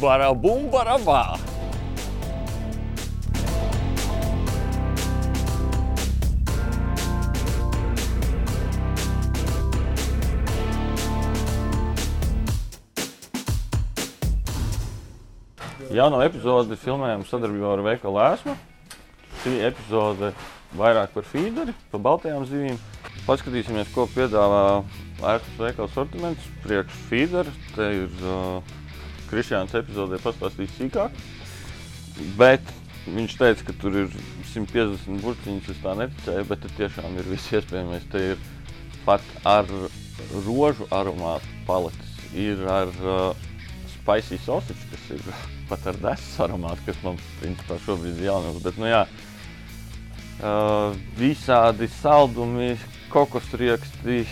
[0.00, 1.24] Barabā!
[15.94, 18.54] Jauno epizodi filmējam sadarbībā ar veikalu Lēsmu.
[19.44, 20.32] Šī epizode
[20.74, 22.80] vairāk par feederi, par baltajām zivīm.
[23.28, 24.82] Paskatīsimies, ko piedāvā
[25.20, 27.54] Lēsmas veikala sortiments priekš feedera.
[27.76, 28.74] Te ir uh,
[29.34, 31.22] Krišjāns epizodē pastāstījis sīkāk.
[32.38, 32.62] Bet
[33.10, 34.12] viņš teica, ka tur ir
[34.52, 38.06] 150 burciņas, es tā neticēju, bet tur tiešām ir viss iespējamais.
[38.12, 38.44] Te ir
[39.04, 39.66] pat ar
[40.46, 43.50] rožu aromātu paletes, ir ar uh,
[43.96, 45.26] spicy sausage, kas ir
[45.70, 48.62] pat ar desas aromātu, kas man principā šobrīd ir jaunums.
[48.62, 49.04] Bet, nu, jā,
[50.38, 52.74] uh, visādi saldumi,
[53.10, 54.22] kokosrieksti,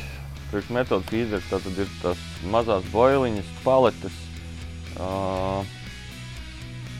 [0.52, 4.28] priekš metodas fīders, tātad ir tās mazās boiliņas, paletes.
[5.00, 5.62] Uh,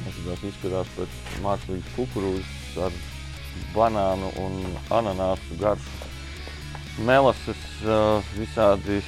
[0.02, 2.94] Tas izskatās pēc mākslīgas kukurūzas ar
[3.74, 4.56] banānu un
[4.94, 6.08] ananāsu garšu.
[7.06, 8.98] Melases uh, visādi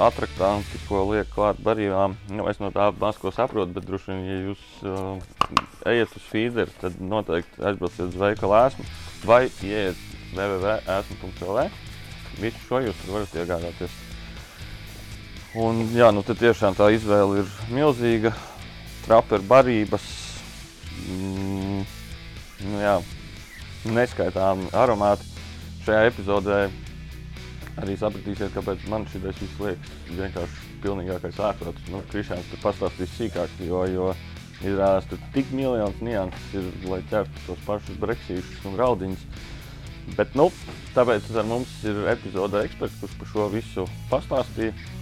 [0.00, 2.14] atraktanti, ko liek klāt barībām.
[2.30, 5.58] Nu, es no tā maz ko saprotu, bet droši vien, ja jūs uh,
[5.88, 8.88] ejat uz feederu, tad noteikti aizbrauciet uz veikalu ēsmu
[9.26, 11.68] vai ieiet www.esmu.lv.
[12.40, 14.00] Visu šo jūs varat iegādāties.
[15.52, 18.30] Un, jā, nu, tiešām tā izvēle ir milzīga.
[19.04, 20.04] Traper barības,
[21.10, 21.82] mm,
[22.70, 22.94] nu, jā,
[23.92, 25.26] neskaitām aromāti.
[25.82, 26.58] Šajā epizodē
[27.82, 31.84] arī sapratīsiet, kāpēc man šis viss liekas vienkārši pilnīgākais ārprāts.
[31.92, 34.08] Nu, Krišāns tur pastāstīs sīkāk, jo, jo
[34.62, 39.28] izrādās tur tik miljonus nianses ir, lai ķertu tos pašus breksīšus un raudiņus.
[40.16, 40.48] Bet, nu,
[40.96, 45.01] tāpēc ar mums ir epizode eksperts, kurš par šo visu pastāstīja.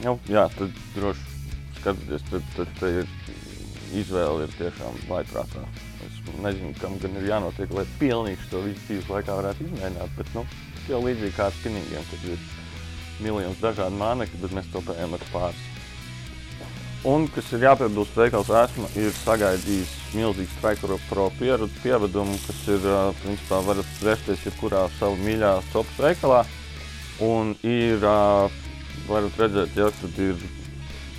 [0.00, 1.28] Nu, jā, tad droši
[1.80, 3.10] skatieties, tad, tad, tad ir
[4.00, 5.64] izvēle ir tiešām vaiprātā.
[6.06, 10.16] Es nezinu, kam gan ir jānotiek, lai pilnīgi to visu dzīves laikā varētu izmēģināt.
[10.16, 10.46] Bet, nu,
[10.88, 12.48] jau līdzīgi kā ar spinningiem, kad ir
[13.22, 15.68] miljonus dažādu mānekļu, bet mēs topējam ar pāris.
[17.02, 22.84] Un, kas ir jāpiebilst, veikals esmu, ir sagaidījis milzīgu Strikero Pro pievedumu, kas ir,
[23.24, 26.44] principā, varat vērsties jebkurā savu mīļā stopas veikalā.
[27.26, 28.06] Un ir,
[29.08, 30.42] varat redzēt, ja tur ir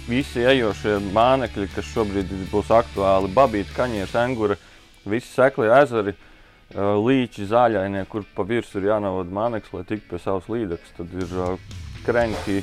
[0.07, 4.59] visi ejošie mānekļi, kas šobrīd būs aktuāli, babīti, kaņieši, enguri,
[5.07, 6.16] visi sekli ezeri,
[6.73, 10.93] līķi zāļainie, kur pa virsmu ir jānovada māneklis, lai tiktu pie savas līdzekļus.
[10.97, 11.33] Tad ir
[12.03, 12.59] krenki,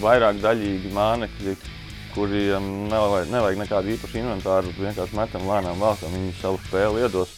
[0.00, 1.56] vairāk daļīgi mānekļi,
[2.14, 4.74] kuriem nevajag, nevajag nekādu īpašu inventāru.
[4.78, 7.34] Vienkārši metam lēnām vākam, viņi savu spēli iedos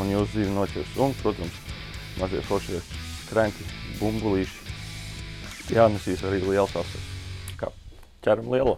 [0.00, 0.94] un jūs dzīvi noķers.
[1.04, 1.60] Un, protams,
[2.20, 2.82] mazie foršie
[3.30, 3.68] krenki,
[4.00, 4.65] bumbulīši.
[5.72, 7.06] Jānesīs arī liels asars.
[7.58, 7.72] Kā
[8.22, 8.76] ķeram lielo.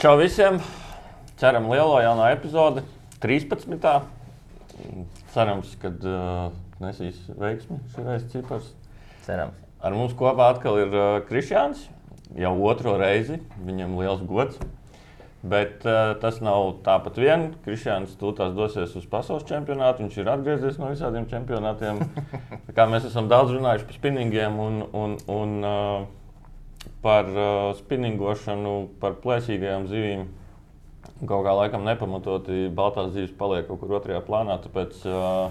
[0.00, 0.60] Čau visiem!
[1.36, 2.80] Ceram lielo jaunā epizode,
[3.20, 3.68] 13.
[5.34, 8.70] Cerams, ka uh, nesīs veiksmi šis cipars.
[9.26, 9.60] Cerams.
[9.84, 11.84] Ar mums kopā atkal ir uh, Krišjāns.
[12.40, 14.56] Jau otro reizi viņam liels gods.
[15.46, 17.48] Bet uh, tas nav tāpat vien.
[17.64, 20.04] Krišjāns tūlīt dosies uz pasaules čempionātu.
[20.04, 22.00] Viņš ir atgriezies no visādiem čempionātiem.
[22.92, 29.86] Mēs esam daudz runājuši par spinningiem un, un, un uh, par uh, spinningošanu, par plēsīgajām
[29.92, 30.26] zivīm.
[31.22, 34.58] Kaut kā laikam nepamatoti Baltās zīves paliek kaut kur otrajā plānā.
[34.64, 35.50] Tāpēc, uh,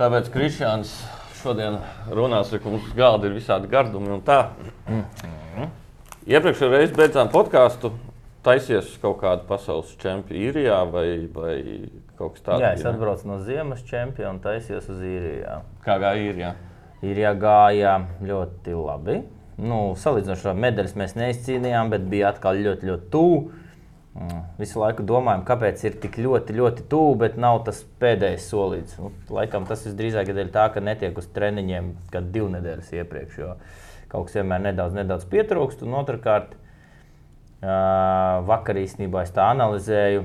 [0.00, 0.94] tāpēc Krišjāns
[1.42, 1.80] šodien
[2.12, 4.44] runās, ka mums galda ir visādi gardumi un tā.
[6.22, 7.90] Iepriekšējā reizē beidzām podkāstu.
[8.42, 11.54] Taisies uz kaut kādu pasaules čempionu īrijā vai, vai
[12.18, 12.64] kaut kas tāds?
[12.64, 15.60] Jā, es atbraucu no Ziemas čempiona un taisījos uz īrijā.
[15.84, 16.50] Kā gāja īrijā?
[17.06, 19.20] Īrijā gāja ļoti labi.
[19.62, 23.42] Nu, Salīdzinoši ar medaļas mēs neizcīnījām, bet bija atkal ļoti, ļoti tuvu.
[24.12, 28.98] Mm, Visu laiku domājam, kāpēc ir tik ļoti, ļoti tuvu, bet nav tas pēdējais solīts.
[29.00, 33.54] Nu, laikam tas visdrīzāk ir tā, ka netiek uz treniņiem kad divu nedēļas iepriekš, jo
[34.12, 35.86] kaut kas vienmēr nedaudz, nedaudz pietrūkst.
[35.86, 36.58] Un otrkārt,
[37.62, 40.24] vakar īstenībā es tā analizēju.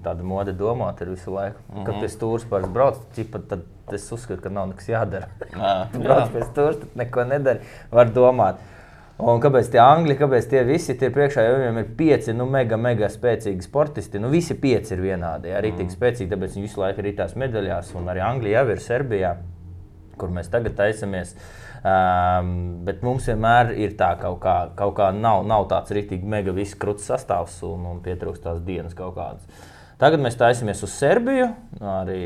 [0.00, 1.58] Tāda mode domāt ir visu laiku.
[1.68, 1.84] Mm -hmm.
[1.86, 3.62] Kad pie stūra pāri brauc, cipa, tad
[3.92, 5.28] es uzskatu, ka nav nekas jādara.
[5.52, 7.60] Nā, Brauc pie stūra, tad neko nedara.
[7.90, 8.56] Var domāt.
[9.20, 12.76] Un kāpēc tie angļi, kāpēc tie visi ir priekšā, jo viņiem ir pieci nu, mega,
[12.76, 14.18] mega spēcīgi sportisti.
[14.18, 17.94] Nu, visi pieci ir vienādi, arī tik spēcīgi, tāpēc viņi visu laiku ir tās medaļās.
[18.00, 19.34] Un arī Anglija jau ir Serbijā,
[20.16, 21.36] kur mēs tagad taisamies.
[21.80, 26.28] Um, bet mums vienmēr ir tā, ka kaut kā, kaut kā nav, nav tāds rīktīgi
[26.28, 29.68] mega viss krūts sastāvs un, un pietrūkst tās dienas kaut kādas.
[30.00, 31.46] Tagad mēs taisamies uz Serbiju.
[31.80, 32.20] Arī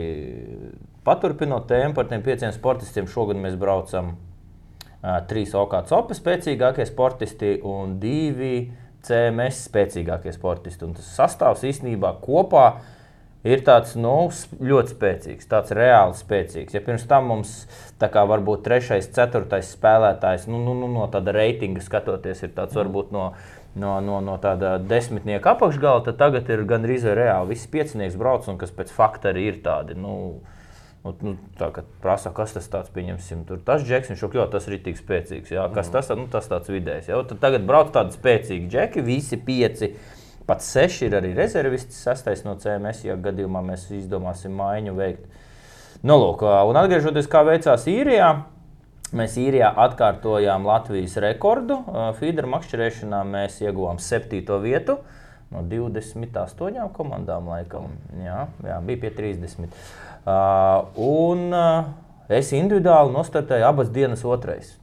[1.07, 7.55] paturpinot tēmu par tiem pieciem sportistiem, šogad mēs braucam uh, trīs OK copa spēcīgākie sportisti
[7.63, 8.57] un divi
[9.07, 10.87] CMS spēcīgākie sportisti.
[10.87, 12.94] Un tas sastāvs īstenībā kopā ir
[13.65, 14.15] tāds nu,
[14.65, 16.77] ļoti spēcīgs, tāds reāli spēcīgs.
[16.77, 17.53] Ja pirms tam mums
[18.01, 23.13] kā varbūt trešais, ceturtais spēlētājs nu, nu, nu, no tāda reitinga skatoties, ir tāds varbūt
[23.15, 23.35] no.
[23.75, 28.61] No, no, no tāda desmitnieka apakšgala, tad tagad ir gandrīz reāli visi piecinieki brauc, un
[28.61, 29.97] kas pēc fakta arī ir tādi.
[29.99, 30.13] Nu,
[31.05, 34.65] Nu, nu, tā kā prasa, kas tas tāds, pieņemsim, tur tas džeks, viņš jau tas
[34.71, 35.51] ir tik spēcīgs.
[35.53, 37.11] Jā, kas tas, nu, tas tāds vidējs.
[37.11, 39.91] Jā, tad tagad brauc tādi spēcīgi džeki, visi pieci.
[40.45, 45.25] Pat seši ir arī rezervisti, sastais no CMS, ja gadījumā mēs izdomāsim maiņu veikt.
[46.05, 48.29] Nu, lūk, un atgriežoties, kā veicās īrijā,
[49.17, 51.79] mēs īrijā atkārtojām Latvijas rekordu.
[52.19, 54.99] Fīdera makšķerēšanā mēs ieguvām septīto vietu.
[55.55, 57.93] No 28 komandām, laikam.
[58.21, 59.69] Jā, jā bija pie 30.
[60.25, 61.91] Uh, un uh,
[62.33, 64.75] es individuāli nostartēju abas dienas otrais.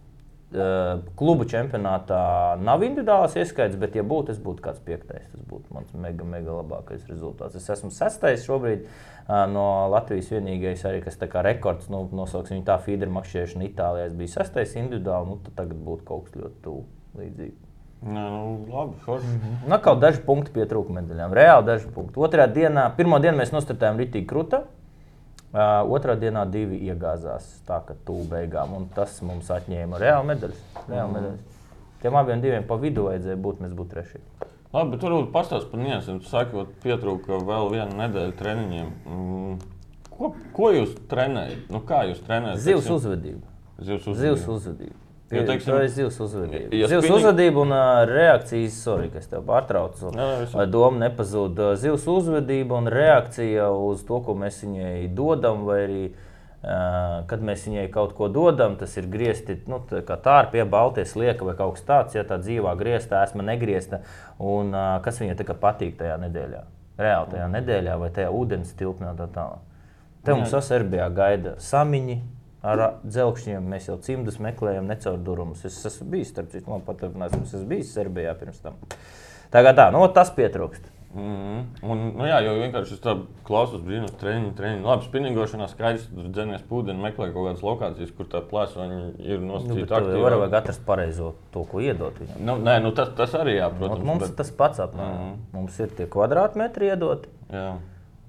[0.51, 2.18] Uh, klubu čempionātā
[2.59, 5.30] nav individuāls ieskaits, bet, ja būtu, es būtu kāds piektais.
[5.31, 7.56] Tas būtu mans mega, mega labākais rezultāts.
[7.56, 9.63] Es esmu sestais šobrīd uh, no
[9.94, 14.09] Latvijas vienīgais, arī kas kā rekords, nu, nosauksim viņu tā, feeder makšķerēšana Itālijā.
[14.12, 16.83] Es biju sestais individuāli, nu, tad tagad būtu kaut kas ļoti tuvu
[17.21, 17.57] līdzīgi.
[18.01, 18.44] Nē, nu,
[18.74, 19.39] labi, forši.
[19.69, 21.31] Nu, kaut daži punkti pietrūka medaļām.
[21.38, 22.19] Reāli daži punkti.
[22.27, 24.65] Otrajā dienā, pirmā dienā mēs nostartējām Rītīgi Kruta.
[25.51, 28.71] Uh, otrā dienā divi iegāzās tā, ka tuvu beigām.
[28.77, 30.62] un Tas mums atņēma reāli medaļas.
[30.88, 31.59] Reāli medaļas.
[32.01, 34.21] Tiem abiem diviem pa vidu vajadzēja būt, mēs būtu trešie.
[34.71, 36.21] Labi, bet varbūt pastāst par niansēm.
[36.24, 38.94] Tu saki, ka pietrūka vēl viena nedēļa treniņiem.
[39.03, 39.59] Mm.
[40.07, 41.68] Ko, ko jūs trenējat?
[41.74, 42.63] Nu, kā jūs trenējat?
[42.63, 43.44] Zivs uzvedība.
[43.81, 45.00] Zivs Zivs uzvedība.
[45.31, 46.75] Jo, teiksim, Tā ir zivs uzvedība.
[46.75, 50.12] ja Zivs spinning- uzvedība un uh, reakcijas, sorry, ka es tev pārtraucu.
[50.16, 51.62] Jā, jā, doma nepazūd.
[51.80, 57.63] Zivs uzvedība un reakcija uz to, ko mēs viņai dodam, vai arī uh, kad mēs
[57.69, 61.78] viņai kaut ko dodam, tas ir griezti nu, tā kā tārpie, balties lieka vai kaut
[61.80, 64.01] kas tāds, ja tā dzīvā griezta, esmu negriezta.
[64.39, 66.62] Un uh, kas viņai tā kā patīk tajā nedēļā?
[67.01, 69.63] Reāli tajā nedēļā vai tajā ūdens tilpnē un tā tālāk.
[70.22, 72.19] Te mums Serbijā gaida samiņi
[72.62, 73.68] ar dzelkšņiem.
[73.74, 75.66] Mēs jau cimdus meklējam, necaurdurumus.
[75.68, 78.80] Es esmu bijis, starp citu, man paturpinās, es esmu bijis Serbijā pirms tam.
[79.52, 80.90] Tagad tā, nu, tas pietrūkst.
[81.12, 81.63] Mm.
[81.84, 83.02] Un, nu, jā, jau vienkārši es
[83.44, 84.86] klausos, brīnos, treniņu, treniņu.
[84.88, 89.57] Labi, spinningošanā skaidrs, tur dzenies pūdeni, meklē kaut kādas lokācijas, kur tā plēsoņa ir Nu,
[89.57, 92.40] nosacīta tev var vajag atrast pareizo to, ko iedot viņam.
[92.48, 94.07] Nu, nē, nu, tas, tas arī jā, Ot, protams.
[94.07, 95.25] mums bet, tas pats apmēram.
[95.25, 95.42] Mm.
[95.57, 97.34] Mums ir tie kvadrātmetri iedoti.
[97.52, 97.72] jā.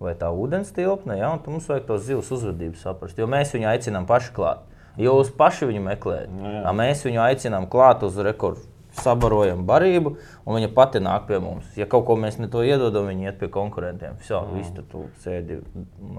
[0.02, 3.18] Vai tā ūdens tilpne, ja, un mums vajag to zivs uzvedību saprast.
[3.20, 4.64] Jo mēs viņu aicinām paši klāt.
[4.98, 6.32] Jūs paši viņu meklējat.
[6.34, 6.62] Nu, jā.
[6.66, 8.66] A mēs viņu aicinām klāt uz rekordu.
[8.92, 10.10] Sabarojam barību,
[10.44, 11.64] un viņa pati nāk pie mums.
[11.80, 14.18] Ja kaut ko mēs ne to iedodam, viņi iet pie konkurentiem.
[14.20, 14.58] Visu, Mm.
[14.58, 15.62] visu tur tu sēdi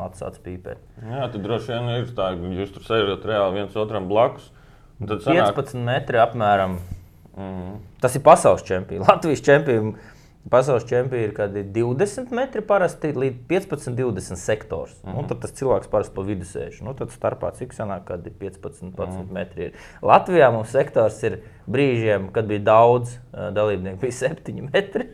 [0.02, 0.80] atsāc pīpēt.
[1.04, 4.50] jā, tad droši vien ir tā, ka jūs tur sēžat reāli viens otram blakus.
[5.06, 6.80] Tad sanāk, 15 metri apmēram.
[7.38, 9.06] mm, Tas ir pasaules čempions.
[9.08, 9.96] Latvijas čempions.
[10.52, 14.98] Pasaules čempions ir kādi 20 metri parasti līdz 15, 20 sektors.
[15.04, 15.16] Mm -hmm.
[15.16, 16.82] nu, tad tas cilvēks parasti pa vidu sēž.
[16.84, 19.34] Nu, tad starpā cik sanāk, kad ir 15, 15 mm -hmm.
[19.34, 19.64] metri.
[19.64, 19.72] Ir.
[20.02, 23.18] Latvijā mums sektors ir brīžiem, kad bija daudz
[23.52, 25.08] dalībnieku, bija 7 metri.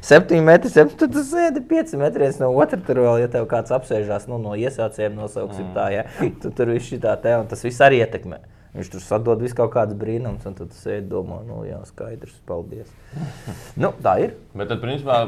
[0.00, 2.80] 7 metri, 7, tad tu sēdi 5 metri no otra.
[2.86, 6.04] Tur vēl, ja tev kāds apsēžās nu, no iesācējiem, nosauksim tā, ja,
[6.42, 8.38] tu tur viss šī tā te, un tas viss arī ietekmē.
[8.74, 12.34] Viņš tur sadod visu kaut kādus brīnumus, un tad tu sēdi domā, nu jā, skaidrs,
[12.48, 12.88] paldies.
[13.82, 14.34] nu, tā ir.
[14.50, 15.18] Bet tad, principā,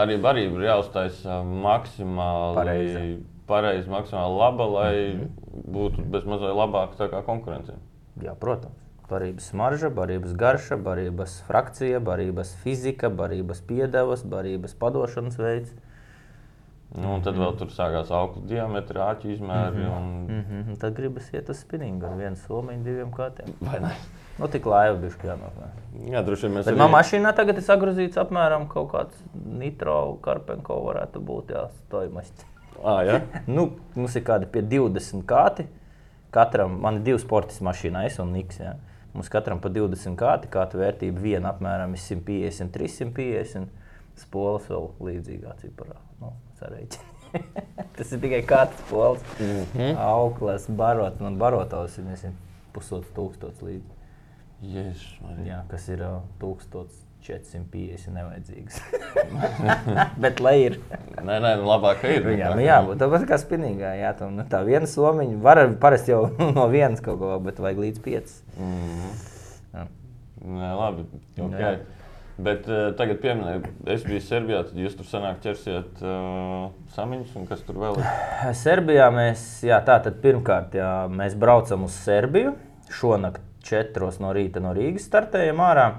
[0.00, 3.02] arī barība ir jāuztaisa maksimāli Pareiza.
[3.50, 4.94] pareizi, maksimāli laba, lai
[5.76, 7.76] būtu bezmazliet labāka tā kā konkurence.
[8.24, 8.78] Jā, protams.
[9.10, 15.74] Barības smarža, barības garša, barības frakcija, barības fizika, barības piedevas, barības padošanas veids.
[16.90, 19.84] Nu, un tad vēl tur sākās augstu diametri, āķu izmēri.
[19.86, 20.08] Un...
[20.26, 20.78] Mm -hmm.
[20.82, 23.52] Tad gribas iet uz spinningu ar vienu somiņu, diviem kārtiem.
[23.60, 23.92] Vai ne?
[24.40, 25.80] Nu, tik laiva bišķi jānopērk.
[26.10, 30.80] Jā, droši vien mēs Bet manā mašīnā tagad ir sagrozīts apmēram kaut kāds nitro karpenko
[30.86, 32.48] varētu būt jāstojumasti.
[32.82, 33.20] Ah, jā?
[33.56, 35.68] Nu, mums ir kādi pie 20 kāti.
[36.30, 38.58] Katram, man ir divi sportisti mašīnā, es un Niks.
[38.58, 38.74] Ja.
[39.14, 43.66] Mums katram pa 20 kāti, kāda vērtība viena apmēram ir 150, 350.
[44.20, 45.96] Spolas vēl līdzīgā ciparā.
[46.20, 47.06] Nu, sareiķi.
[47.96, 49.24] Tas ir tikai kāds pols.
[49.38, 49.96] Mm -hmm.
[50.04, 52.34] Auklas, barot, man barotos ir nezinu,
[52.72, 53.64] pusotrs tūkstots.
[54.60, 55.46] Jēzus, Marija.
[55.46, 58.80] Jā, kas ir uh, 1450 nevajadzīgs.
[60.24, 60.76] Bet lai ir.
[61.16, 62.28] Nē, nē, nu, labāk ir.
[62.36, 66.12] Jā, nu, jā, bet tāpat kā spinīgā, jā, tā, nu, tā viena somiņa var parasti
[66.12, 66.26] jau
[66.56, 68.42] no vienas kaut ko, bet vajag līdz piecas.
[68.58, 69.16] Mm.
[69.72, 69.86] Jā.
[70.40, 71.08] Nē, labi.
[71.36, 71.60] Okay.
[71.60, 71.99] Jā.
[72.40, 77.48] Bet uh, tagad, pieminēju, es biju Serbijā, tad jūs tur sanāk ķersiet uh, samiņus, un
[77.50, 78.10] kas tur vēl ir?
[78.62, 82.54] Serbijā mēs, jā, tā tad pirmkārt, jā, mēs braucam uz Serbiju.
[82.90, 85.90] Šonakt četros no rīta no Rīgas startējam ārā.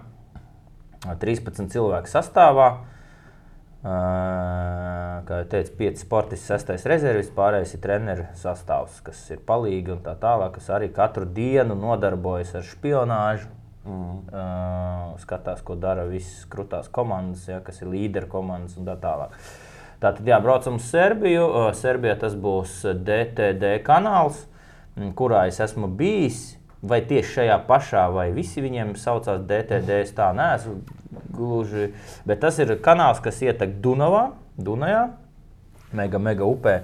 [1.21, 2.71] 13 cilvēku sastāvā.
[3.81, 9.95] Uh, kā jau teicu, 5 sportisti, 6 rezervists, pārējais ir treneru sastāvs, kas ir palīgi
[9.95, 13.49] un tā tālāk, kas arī katru dienu nodarbojas ar špionāžu.
[13.81, 14.17] Mm.
[14.29, 19.33] Uh, skatās, ko dara visas krūtās komandas, ja, kas ir līderu komandas un tā tālāk.
[20.01, 21.47] Tātad, jā, braucam uz Serbiju.
[21.47, 24.43] Uh, Serbijā tas būs DTD kanāls,
[25.17, 26.43] kurā es esmu bijis.
[26.81, 30.79] Vai tieši šajā pašā, vai visi viņiem saucās DTD, es tā neesmu
[31.29, 31.91] gluži.
[32.25, 35.03] Bet tas ir kanāls, kas ietek Dunavā, Dunajā,
[35.97, 36.79] mega, mega upē.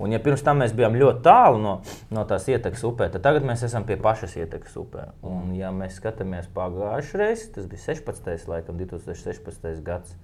[0.00, 1.74] Un, ja pirms tam mēs bijām ļoti tālu no,
[2.08, 5.10] no tās ietekas upē, tad tagad mēs esam pie pašas ietekas upē.
[5.28, 8.48] Un, ja mēs skatāmies pagājušajā reizē, tas bija 16.
[8.48, 9.82] laikam, 2016.
[9.84, 10.16] gads.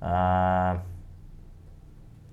[0.00, 0.80] Uh,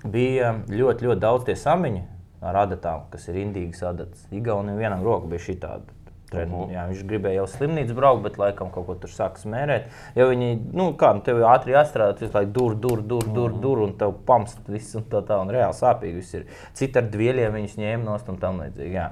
[0.03, 2.03] bija ļoti, ļoti daudz tie samiņi
[2.43, 4.24] ar adatām, kas ir indīgas adatas.
[4.36, 6.02] Igaunijam vienam rokam bija šī tāda.
[6.33, 6.65] Trenu.
[6.73, 9.87] Jā, viņš gribēja jau slimnīcu braukt, bet laikam kaut ko tur sāk smērēt.
[10.17, 13.85] Jo viņi, nu, kā nu, tev ātri jāstrādā, tas laikam dur, dur, dur, dur, dur,
[13.87, 16.45] un tev pamst viss un tā tā, un reāli sāpīgi viss ir.
[16.77, 19.07] Citi ar dvieļiem viņus ņēma nost un tam līdzīgi.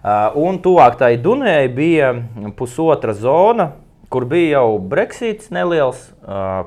[0.00, 2.14] Uh, un tuvāk tai Dunējai bija
[2.56, 3.72] pusotra zona,
[4.10, 6.00] kur bija jau Brexits neliels,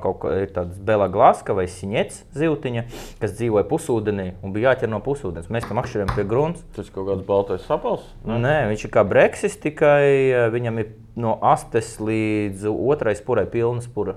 [0.03, 2.83] kaut kā ir tāds Bela Glaska vai Siņets zivtiņa,
[3.19, 5.49] kas dzīvoja pusūdenī un bija jāķer no pusūdens.
[5.51, 6.63] Mēs tam akšķiriem pie grunts.
[6.77, 8.05] Tas kaut kāds baltais sapals?
[8.23, 8.37] Ne?
[8.43, 14.15] Nē, viņš ir kā Brexits, tikai viņam ir no astes līdz otrai spurai pilna spura.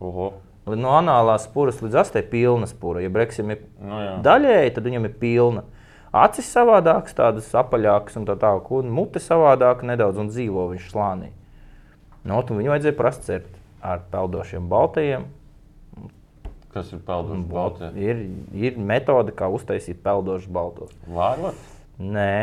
[0.00, 0.30] Oho.
[0.70, 3.02] No anālās spuras līdz astē pilna spura.
[3.02, 4.14] Ja Brexim ir Nu, jā.
[4.22, 5.66] daļēji, tad viņam ir pilna.
[6.14, 11.30] Acis savādākas, tādas apaļākas un tā tālāk, un mute savādāka nedaudz un dzīvo viņš slānī.
[12.24, 15.26] No, un viņu vajadzēja prast cert ar peldošiem baltajiem.
[16.70, 17.96] Kas ir peldošs baltais?
[17.98, 18.20] Ir,
[18.54, 20.92] ir metode, kā uztaisīt peldošus baltos.
[21.10, 21.56] Vārot?
[21.98, 22.34] Nē,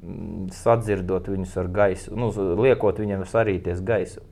[0.00, 2.30] mm, sadzirdot viņus ar gaisu, nu,
[2.62, 4.24] liekot viņiem sarīties gaisu.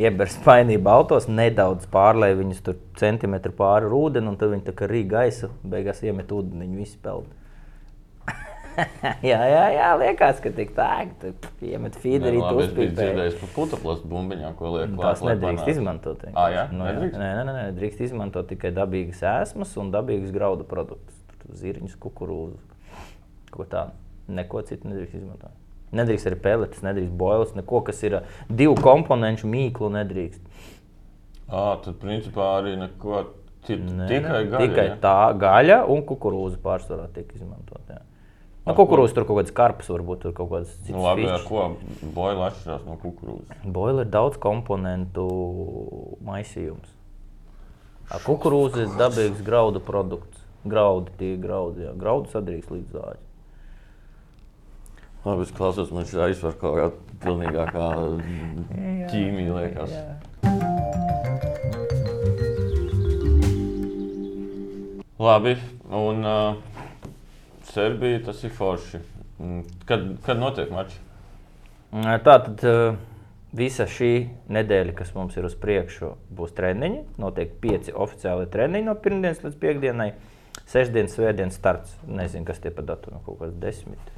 [0.00, 4.88] Ieber spainī baltos, nedaudz pārlēj viņus tur centimetru pāri ūdeni, un tad viņi tā kā
[4.88, 7.28] rīk gaisu, beigās iemet ūdeni, viņi visi peld.
[9.30, 10.88] jā, jā, jā, liekas, ka tik tā,
[11.20, 11.32] ka
[11.66, 15.34] iemet feederī, labi, tu es biju dzirdējis par putekļu bumbiņām, ko liek Tās klāt, lai
[15.34, 15.74] nedrīkst panāktu.
[15.74, 16.24] izmantot.
[16.30, 16.64] Ā, jā?
[16.72, 16.92] Nu, jā.
[16.96, 17.20] Nedrīkst?
[17.20, 21.16] Nē, nē, nē, drīkst izmantot tikai dabīgas ēsmas un dabīgas graudu produktus.
[21.40, 22.60] Tur Zirņus, kukurūzu,
[23.54, 23.96] ko tādu.
[24.30, 25.56] Neko citu nedrīkst izmantot.
[25.96, 29.90] Nedrīkst arī peletes, nedrīkst boilas, neko, kas ir divu komponentu mīklu.
[29.96, 30.44] Nedrīkst.
[31.50, 33.24] Ā, tad principā arī neko
[33.66, 33.82] citu.
[33.98, 34.60] Nē, Tikai gaļa.
[34.62, 34.94] tikai ja?
[35.02, 37.82] tā gaļa un kukurūza pārsvarā tiek izmantot.
[38.70, 38.76] Jā.
[38.76, 40.92] Nu, kukurūza tur kaut kāds karps, varbūt tur kaut kāds cits.
[40.94, 41.64] Nu, labi, ar ko
[42.14, 43.64] boila atšķirās no kukurūzas?
[43.66, 45.26] Boila ir daudz komponentu
[46.26, 46.92] maisījums.
[48.22, 50.38] Kukurūza ir dabīgs graudu produkts.
[50.70, 51.96] Graudi, tie graudi, jā.
[51.98, 53.26] Graudu sadrīkst līdz zāģim.
[55.24, 57.86] Labi, es klausos, man šī aizsver kaut kāda pilnīgākā
[59.10, 59.92] ķīmija liekas.
[65.20, 65.58] Labi,
[65.90, 66.69] un uh,
[67.70, 69.00] Serbija tas ir forši.
[69.40, 70.98] Mm, Kad, kad notiek mači?
[71.90, 72.98] Tā tad eh,
[73.56, 74.12] visa šī
[74.52, 77.04] nedēļa, kas mums ir uz priekšu, būs treniņi.
[77.22, 80.12] Notiek pieci oficiāli treniņi no pirmdienas līdz piekdienai.
[80.70, 81.96] Sestdienas, svētdienas starts.
[82.06, 84.12] Nezinu, kas tie pa datumu kaut kāds desmit.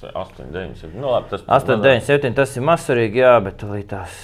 [0.00, 0.96] 8, 9, 7.
[0.96, 2.34] Nu, labi, tas 8, 9, 7.
[2.36, 4.20] Tas ir mazsvarīgi, jā, bet tās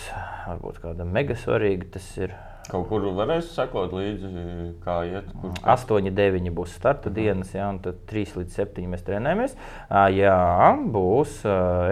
[0.46, 1.90] varbūt kāda mega svarīga.
[1.96, 2.32] Tas ir
[2.66, 4.30] Kaut kur varēs sekot līdzi,
[4.82, 5.28] kā iet.
[5.38, 9.54] Kur, 8, 9 būs starta dienas, jā, un tad 3 līdz 7 mēs trenējamies.
[10.16, 10.36] Jā,
[10.96, 11.38] būs.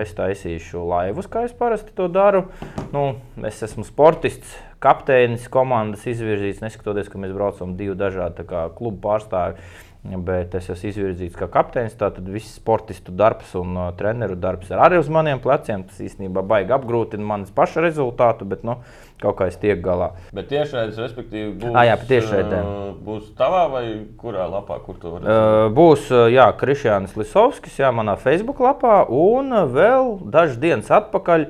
[0.03, 2.47] Es taisīšu laivus, kā es parasti to daru.
[2.95, 3.07] Nu,
[3.47, 9.63] es esmu sportists, kapteinis, komandas izvirzīts, neskatoties, ka mēs braucam divu dažādu klubu pārstāvju.
[10.05, 11.95] Bet es esmu izvirzīts kā kapteinis.
[11.97, 15.87] Tātad viss sportistu darbs un uh, treneru darbs ir arī uz maniem pleciem.
[15.89, 18.77] Tas īstenībā baigi apgrūtina manas paša rezultātu, bet nu,
[19.25, 20.13] kaut kā es tiek galā.
[20.37, 22.63] Bet tiešraidē, respektīvi, būs, Ā, jā, tiešraidē.
[23.05, 23.85] būs tavā vai
[24.21, 29.51] kurā lapā, kur tu vari Uh, būs jā, Krišjānis Lisovskis, jā, manā Facebook lapā, un
[29.73, 31.49] vēl dažas dienas atpakaļ.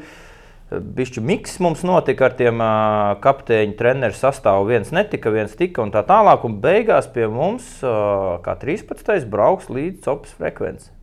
[0.75, 4.64] Bišķi miks mums notika ar tiem uh, kapteiņu treneru sastāvu.
[4.73, 6.43] Viens netika, viens tika un tā tālāk.
[6.49, 9.28] Un beigās pie mums, uh, kā 13.
[9.31, 10.90] brauks līdz copas frekvences.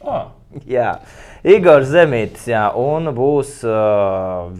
[0.00, 0.30] Ah,
[0.64, 0.94] Jā,
[1.44, 3.58] Igor Zemītis, jā, un būs.
[3.68, 4.54] Uh,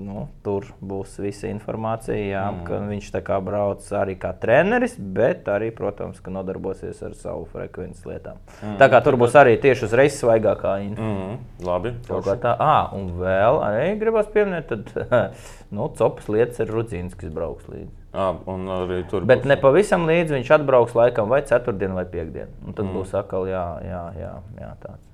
[0.00, 2.88] Nu, tur būs visa informācija, jā, mm.
[2.90, 8.02] viņš tā kā brauc arī kā treneris, bet arī, protams, ka nodarbosies ar savu frekvences
[8.08, 8.40] lietām.
[8.58, 8.74] Mm.
[8.80, 11.06] Tā kā tur būs arī tieši uzreiz svaigākā info.
[11.06, 11.94] mm, labi.
[12.08, 15.30] Tā, ah, un vēl arī gribas pieminēt, tad,
[15.74, 17.92] nu, copas lietas ir Rudzīns, kas brauks līdzi.
[18.14, 22.06] Ah, un arī tur Bet būs- ne pavisam līdzi viņš atbrauks laikam vai ceturtdien vai
[22.06, 22.50] piekdien.
[22.66, 22.94] Un tad mm.
[22.98, 25.13] būs atkal jā, jā, jā, jā tāds.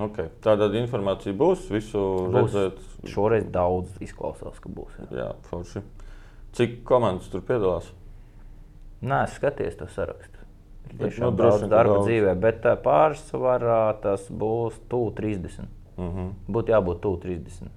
[0.00, 0.30] Okay.
[0.44, 1.66] Tāda informācija būs.
[1.72, 2.00] Visu
[2.32, 2.54] Būs.
[2.54, 2.82] redzēt.
[3.10, 4.96] Šoreiz daudz izklausās, ka būs.
[5.02, 5.08] Jā.
[5.18, 5.82] Jā, forši.
[6.56, 7.90] Cik komandas tur piedalās?
[9.00, 10.40] Nē, es skaties to sarakstu.
[10.90, 12.08] Tiešām nu, daudz darba daudz.
[12.08, 15.68] dzīvē, bet pārsvarā tas būs tuvu 30.
[15.96, 16.32] Uh -huh.
[16.48, 17.70] Būtu jābūt tuvu 30.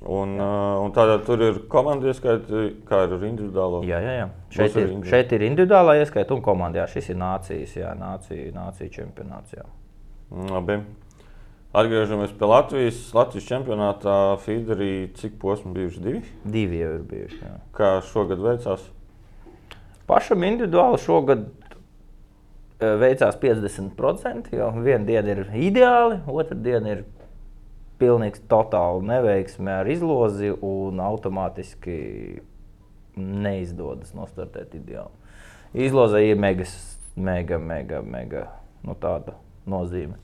[0.00, 3.82] Un, uh, un tādā tur ir komanda ieskaita, kā ir ar individuālo.
[3.84, 4.28] Jā, jā, jā.
[4.48, 5.10] Šeit, ir, individuāli.
[5.10, 6.78] šeit ir individuālā ieskaita un komanda.
[6.78, 9.52] Jā, šis ir nācijas, jā, nācija, nācija čempionāts.
[9.52, 9.64] Jā.
[10.30, 10.78] Labi.
[11.70, 12.96] Atgriežamies pie Latvijas.
[13.14, 16.22] Latvijas čempionātā Fīderī cik posmi bijuši divi?
[16.42, 17.36] Divi jau ir bijuši.
[17.44, 17.50] Jā.
[17.76, 18.88] Kā šogad veicās?
[20.10, 27.04] Pašam individuāli šogad e, veicās 50%, jo viena diena ir ideāli, otra diena ir
[28.02, 32.00] pilnīgs totāli neveiksme ar izlozi un automātiski
[33.14, 35.14] neizdodas nostartēt ideāli.
[35.86, 36.66] Izlozē ir mega,
[37.14, 38.44] mega, mega, mega
[38.82, 39.36] nu, tāda
[39.70, 40.18] nozīme.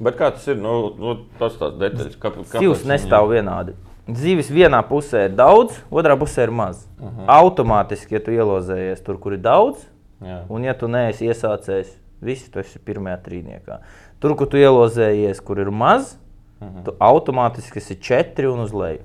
[0.00, 0.56] Bet kā tas ir?
[0.56, 2.16] Nu, nu, tas tāds detaļas.
[2.22, 3.74] Kā, Zivs nestāv vienādi.
[4.08, 6.86] Zivis vienā pusē ir daudz, otrā pusē ir maz.
[6.98, 7.20] Uh Mhm.
[7.20, 7.26] -huh.
[7.28, 9.78] Automātiski, ja tu ielozējies tur, kur ir daudz,
[10.20, 10.42] Jā.
[10.48, 11.90] Un, ja tu neesi iesācējis,
[12.20, 13.78] visi tu esi pirmajā trīniekā.
[14.20, 16.16] Tur, kur tu ielozējies, kur ir maz,
[16.60, 16.78] uh Mhm.
[16.78, 16.84] -huh.
[16.84, 18.98] tu automātiski esi četri un uz leju.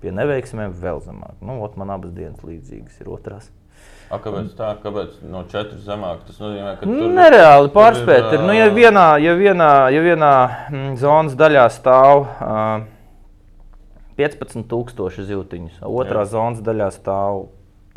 [0.00, 1.34] Pie neveiksmēm vēl zemāk.
[1.40, 3.50] Nu, ot, man abas dienas līdzīgas ir otrās.
[4.10, 4.68] A, kāpēc tā?
[4.82, 6.20] Kāpēc no četras zemāk?
[6.28, 8.28] Tas nozīmē, ka tur Nereāli pārspēt.
[8.36, 10.32] Ir, nu, ja vienā, ja vienā, ja vienā
[10.70, 12.84] mm, zonas daļā stāv uh,
[14.16, 16.30] 15,000 zīltiņus, otrā Jā.
[16.32, 17.48] zonas daļā stāv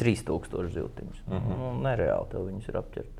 [0.02, 1.22] 3,000 zīltiņus.
[1.28, 1.38] Mhm.
[1.38, 1.58] -huh.
[1.62, 3.14] nu, nereāli tev viņus ir apķert.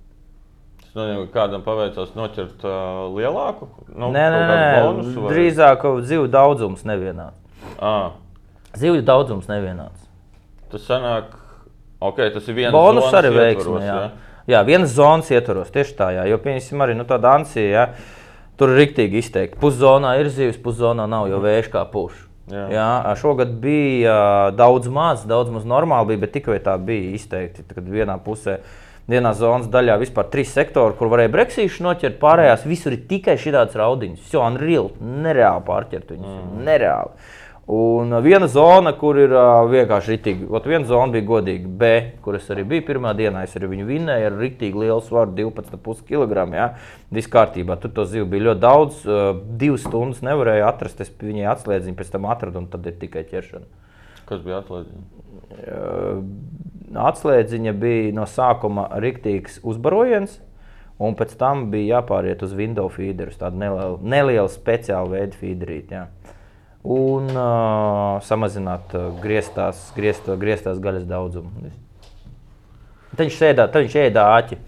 [0.82, 3.68] Tas nozīmē, ka kādam paveicās noķert uh, lielāku?
[3.94, 4.82] Nu, Nē, nē, nē.
[4.88, 7.38] bonusu vai- drīzāk zivju daudzums nevienāds.
[7.80, 8.12] Ā,
[8.78, 10.08] Zivju daudzums nevienāds.
[10.72, 11.38] tas sanāk,
[12.00, 13.80] ok, tas ir viens Bonus arī veiksme.
[13.80, 14.00] ietvaros, Jā.
[14.56, 16.14] jā, vienas zonas ietvaros tieši tā.
[16.16, 16.26] Jā.
[16.30, 17.86] Jo, piemēram, arī nu, tāda ansija, jā,
[18.60, 19.60] tur ir rīktīgi izteikti.
[19.62, 22.26] Puszonā ir zivs, puszonā nav, jo vējš kā puš.
[22.50, 22.66] Jā.
[22.74, 27.62] Jā, šogad bija daudz maz, daudz maz normāli bija, bet tikai tā bija izteikti.
[27.70, 28.58] Kad vienā pusē,
[29.10, 33.78] vienā zonas daļā vispār trīs sektori, kur varēja breksīšu noķert, pārējās visur ir tikai šādas
[33.78, 34.34] raudiņas.
[34.34, 36.34] Jo unreal, nereāli pārķert viņus.
[36.40, 36.66] Mm.
[36.66, 37.30] Nereāli.
[37.70, 41.90] Un ā, viena zona, kur ir ā, vienkārši rītīgi, ot viena zona bija godīga B,
[42.26, 46.02] kur es arī biju pirmā dienā, es arī viņu vinnēju ar rītīgi lielu svaru, 12,5
[46.08, 46.48] kg.
[46.58, 46.72] Ja?
[47.14, 49.20] Viss kārtībā, tur to zivu bija ļoti daudz, ā,
[49.62, 53.70] divas stundas nevarēju atrast, es viņai atslēdziņu pēc tam atradu, un tad ir tikai ķeršana.
[54.30, 54.98] Kas bija atlaists?
[57.10, 60.40] Atslēdziņa bija no sākuma rīktīgs uzbarojiens,
[60.98, 65.94] un pēc tam bija jāpāriet uz window feederu, tādu nelielu, nelielu speciālu veidu feederīt.
[65.94, 66.08] Jā.
[66.84, 71.72] Un uh, samazināt uh, grieztās, griezt, grieztās gaļas daudzumu.
[73.12, 74.60] Tad viņš ēdā, tad viņš ēdā āķi.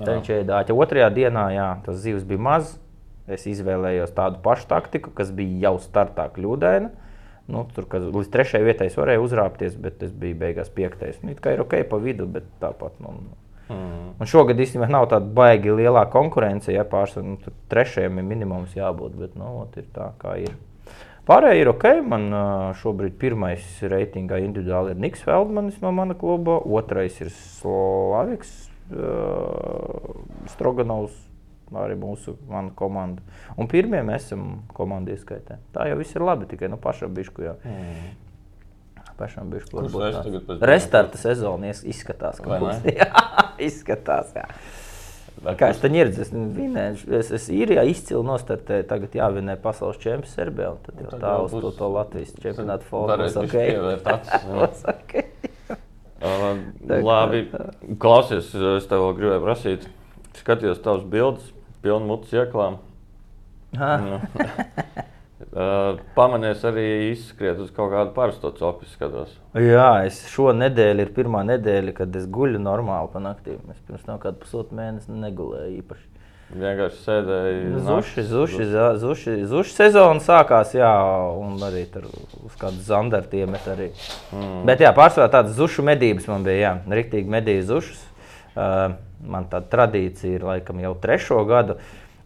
[0.00, 0.76] Tad viņš ēdā āķi.
[0.84, 2.74] Otrajā dienā jā, tas zivs bija maz.
[3.30, 6.90] Es izvēlējos tādu pašu taktiku, kas bija jau startā kļūdaina.
[7.50, 11.22] Nu, tur, kad līdz trešajai vietai es varēju uzrāpties, bet es biju beigās piektais.
[11.22, 12.98] Nu, it kā ir ok pa vidu, bet tāpat.
[13.02, 13.14] Nu,
[13.70, 14.16] Mm.
[14.18, 16.72] Un šogad īstenībā nav tāda baigi lielā konkurence.
[16.74, 20.56] Ja pārsvarā nu, trešajam ir minimums jābūt, bet nu, ot, ir tā, kā ir.
[21.28, 21.86] Pārējie ir ok.
[22.06, 22.30] Man
[22.80, 28.54] šobrīd pirmais reitingā individuāli ir Niks Feldmanis no mana kluba, otrais ir Slaviks
[30.50, 31.14] Stroganovs,
[31.78, 32.34] arī mūsu
[32.78, 33.22] komanda.
[33.60, 35.60] Un pirmie mēs esam komanda ieskaitē.
[35.74, 37.56] Tā jau viss ir labi, tikai nu, pašam bišku jau.
[37.62, 38.10] Mm.
[39.20, 39.50] Pašam
[40.24, 42.58] tagad pēc Restarta sezona izskatās, ka.
[43.00, 43.24] Jā,
[43.60, 44.32] izskatās.
[44.36, 44.46] Jā.
[45.40, 50.34] Kā es tam ieradu, es vinēju, es, es īrijā izcili nostartēju, tagad jāvinē pasaules čempions
[50.36, 53.46] Serbijā, un tad jau Tad tā jau uz to, to Latvijas čempionātu Varēs formu.
[54.50, 55.14] Būs ok.
[56.20, 57.46] Uh, Tā labi,
[58.02, 59.88] klausies, es tev vēl gribēju prasīt.
[60.36, 61.46] Skatījos tavas bildes,
[61.80, 62.76] pilnu mutes ieklām.
[65.50, 69.32] Uh, Pamanies arī izskriet uz kaut kādu parasto copu, skatos.
[69.58, 73.58] Jā, es šo nedēļu ir pirmā nedēļa, kad es guļu normāli pa naktīm.
[73.72, 76.06] Es pirms tam kādu pusotru mēnesi negulēju īpaši.
[76.50, 77.58] Vienkārši sēdēji.
[77.70, 78.64] Nu, Zuši, zuši,
[79.02, 80.90] zuši, zuši sezona sākās, jā,
[81.38, 83.90] un arī tur uz kādu zandartu iemet arī.
[84.34, 84.64] Mm.
[84.66, 88.02] Bet jā, pārsvarā tādas zušu medības man bija, jā, riktīgi medīju zušas.
[88.50, 88.96] Uh,
[89.30, 91.78] man tāda tradīcija ir laikam jau trešo gadu,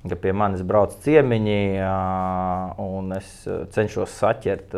[0.08, 1.60] ka pie manis brauc ciemiņi,
[2.84, 3.30] un es
[3.76, 4.74] cenšos saķert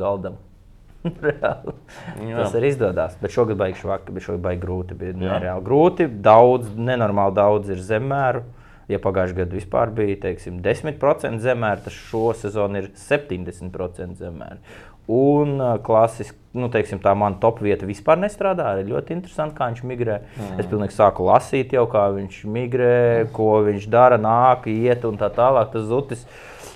[0.00, 0.40] galdam.
[1.24, 1.74] Reāli.
[2.24, 2.36] Jā.
[2.38, 3.16] Tas arī izdodas.
[3.20, 4.96] Bet šogad baigi švaki, bija šogad baigi grūti.
[4.98, 6.08] Bija nereāli grūti.
[6.24, 8.44] Daudz, nenormāli daudz ir zemēru.
[8.88, 14.58] Ja pagājušajā gadā vispār bija teiksim, 10% zemēra, tad šo sezonu ir 70% zemēra.
[15.10, 18.70] Un klasiski, nu, teiksim, tā mana top vieta vispār nestrādā.
[18.72, 20.16] Arī ļoti interesanti, kā viņš migrē.
[20.32, 20.54] Mm.
[20.62, 22.96] Es pilnīgi sāku lasīt, jau kā viņš migrē,
[23.36, 25.74] ko viņš dara, nāk, iet un tā tālāk.
[25.74, 26.24] Tas zutis.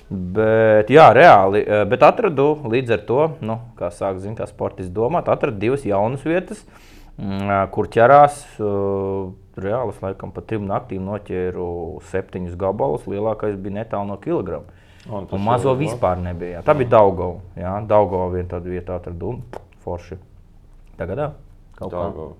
[0.09, 1.63] Bet, jā, reāli.
[1.89, 6.25] Bet atradu līdz ar to, nu, kā sāk zin, kā sportists domāt, atradu divas jaunas
[6.25, 6.61] vietas,
[7.17, 8.43] mm, kur ķerās.
[9.59, 11.71] Reāli, laikam, pa trim naktīm noķēru
[12.09, 13.09] septiņus gabalus.
[13.09, 14.78] Lielākais bija netālu no kilograma.
[15.09, 15.85] Un Un mazo labi.
[15.87, 16.59] vispār nebija.
[16.59, 16.65] Jā.
[16.67, 17.39] Tā bija Daugava.
[17.57, 19.41] Jā, Daugava viena tāda vieta atradu un
[19.83, 20.17] forši.
[20.99, 21.29] Tagad jā,
[21.79, 21.97] kaut kā.
[22.03, 22.33] Daugava.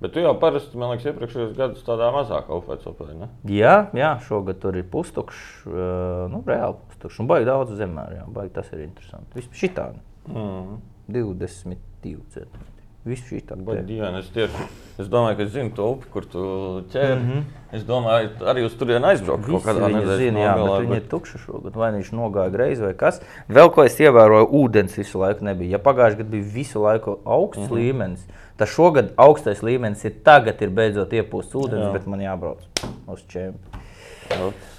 [0.00, 3.28] Bet tu jau parasti, man liekas, iepriekšējos gados tādā mazākā upēcopē, ne?
[3.48, 7.20] Jā, jā, šogad tur ir pustukšs, uh, nu, reāli pustukšs.
[7.22, 9.32] Un baigi daudz zemē, jā, baigi tas ir interesanti.
[9.38, 9.86] Vispār šitā
[10.28, 10.78] Mm.
[11.12, 12.73] 22 centimetri.
[13.04, 16.44] Viss šī tā Bet, jā, es, domāju, ka es zinu to upi, kur tu
[16.92, 17.18] ķēri.
[17.18, 17.42] Mm -hmm.
[17.76, 21.76] Es domāju, arī uz turieni aizbraukt viņa zina, jā, nogalē, bet viņi ir tukši šogad.
[21.76, 23.20] Vai nu viņš nogāja greizi vai kas.
[23.48, 25.70] Vēl ko es ievēroju, ūdens visu laiku nebija.
[25.70, 27.76] Ja pagājušajā gadā bija visu laiku augsts mm -hmm.
[27.76, 31.92] līmenis, tad šogad augstais līmenis ir tagad, ir beidzot iepūsts ūdens, Jā.
[31.92, 32.60] bet man jābrauc
[33.06, 33.82] uz čempionu.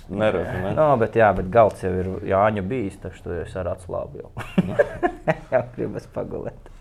[0.10, 0.74] Nu, Nereti, ne?
[0.74, 4.32] No, bet, jā, bet galds jau ir Jāņa bijis, taču tu esi ar atslābu jau.
[5.52, 6.75] jā, gribas pagulēt.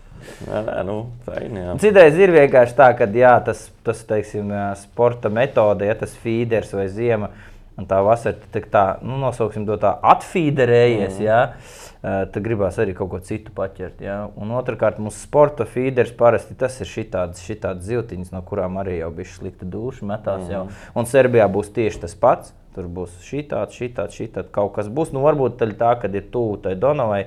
[0.45, 1.75] Nē, nu, jā.
[1.81, 6.87] Citreiz ir vienkārši tā, ka jā, tas, tas teiksim, sporta metode, ja tas feeders vai
[6.91, 7.31] ziema,
[7.79, 11.19] un tā vasara tā, tā nu, nosauksim to tā, atfīderējies.
[11.23, 11.83] Mm.
[12.05, 14.01] Eh, tad gribās arī kaut ko citu paķert.
[14.05, 14.17] Jā.
[14.37, 19.09] Un otrkārt, mūsu sporta feeders parasti tas ir šitāds, šitāds ziltiņas, no kurām arī jau
[19.15, 20.43] bija slikta duša metās.
[20.43, 20.51] Mm.
[20.53, 20.91] Jau.
[21.01, 22.53] Un Serbijā būs tieši tas pats.
[22.75, 25.15] Tur būs šitāds, šitāds, šitāds, kaut kas būs.
[25.15, 27.23] Nu, varbūt tā ir tā, ka ir tuvu tai Donavai.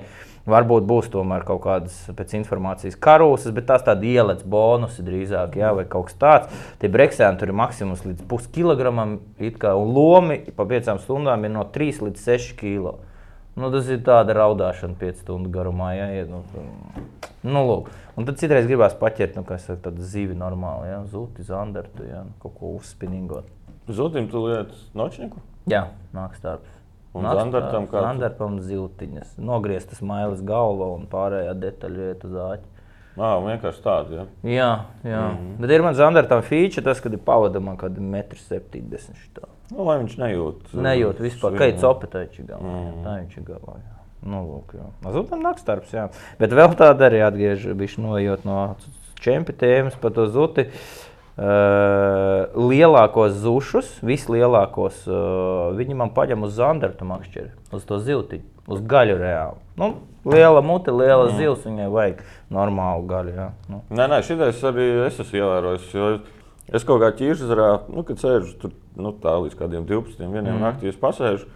[0.49, 5.75] Varbūt būs tomēr kaut kādas pēc informācijas karūzes, bet tās tādi ielēts bonusi drīzāk, jā,
[5.77, 6.63] vai kaut kas tāds.
[6.81, 12.01] Tie breksēni tur ir maksimums līdz puskilogramam, un lomi pa piecām stundām ir no 3
[12.07, 12.97] līdz 6 kg.
[13.59, 15.91] Nu, tas ir tāda raudāšana 5 stundu garumā.
[15.99, 16.41] Jā, ja, nu,
[17.43, 17.93] nu, lūk.
[18.17, 22.37] un tad citreiz gribās paķert nu, saka, tādu zīvi normāli, jā, zuti, zandartu, jā, nu,
[22.41, 23.51] kaut ko uzspinningot.
[23.91, 25.43] Zutim tu lietas nočniku?
[25.69, 26.78] Jā, nāks darbs.
[27.17, 28.03] Un zandartam kā?
[28.05, 29.37] Zandartam ziltiņas.
[29.41, 32.75] Nogrieztas mailes galva un pārējā detaļa iet uz āķi.
[33.19, 34.25] Ā, vienkārši tādu, jā.
[34.47, 35.23] Jā, jā.
[35.23, 35.55] Mm -hmm.
[35.59, 39.49] bet ir man zandartam feature, tas, kad ir pavadama kaut kāda 1,70 m.
[39.71, 40.75] Nu, lai viņš nejūt.
[40.75, 41.81] Nejūt vispār, sviņu, ka ir jā.
[41.81, 42.63] copetaiči galā.
[42.63, 43.03] Mm.
[43.05, 43.75] Tā viņš ir galā.
[43.75, 43.97] Jā.
[44.23, 45.13] Nu, lūk, jā.
[45.13, 46.09] Zudam nakts darbs, jā.
[46.39, 48.77] Bet vēl tāda arī atgriež, bišķi nojot no
[49.21, 50.61] čempionēmas pa to zuti.
[50.61, 51.08] Uh,
[51.39, 59.19] lielākos zušus, vislielākos, uh, viņi man paņem uz zandartu makšķeri, uz to ziltiņu, uz gaļu
[59.21, 59.61] reāli.
[59.79, 59.93] Nu,
[60.27, 61.37] liela mute, liela mm.
[61.39, 62.25] zils, viņai vajag
[62.55, 63.47] normālu gaļu, jā.
[63.71, 63.85] Nu.
[63.93, 65.95] Nē, nē, šitais arī es esmu ievērojis.
[66.75, 70.59] Es kaut kā ķīržzarā, nu, kad sēžu tur nu, tā līdz kādiem 12, 1 mm.
[70.61, 71.47] naktī, es pasēžu,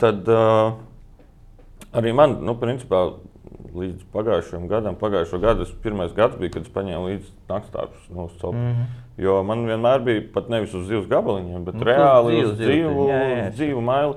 [0.00, 0.72] tad uh,
[1.92, 3.04] arī man, nu, principā,
[3.74, 8.28] līdz pagājušajam gadam, pagājušo gadu, tas pirmais gads bija, kad es paņēmu līdzi naktstāpus no
[8.40, 8.56] copa.
[8.56, 9.00] Mm -hmm.
[9.22, 13.08] Jo man vienmēr bija pat nevis uz zivs gabaliņiem, bet Nu, reāli uz dzīvu,
[13.56, 14.16] dzīvu mailu.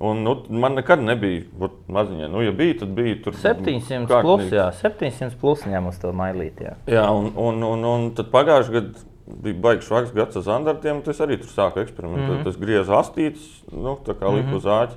[0.00, 1.42] Un, nu, man nekad nebija
[1.88, 2.28] maziņā.
[2.32, 4.22] Nu, ja bija, tad bija tur 700 kārtīgi.
[4.22, 6.74] plus, jā, 700 plus ņem uz to mailīti, jā.
[6.86, 9.04] Jā, un, un, un, un tad pagājušajā gadā
[9.42, 11.02] bija baigts švaks gads ar zandartiem.
[11.04, 12.30] Tas arī tur sāka eksperimentēt.
[12.30, 12.44] Mm -hmm.
[12.44, 14.56] Tas griezās astīts, nu, tā kā lipa mm -hmm.
[14.56, 14.96] uz āķa.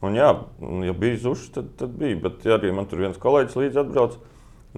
[0.00, 0.30] Un, jā,
[0.64, 2.16] un, ja bija zušs, tad, tad bija.
[2.24, 4.18] Bet ja arī man tur viens kolēģis līdzi atbrauc.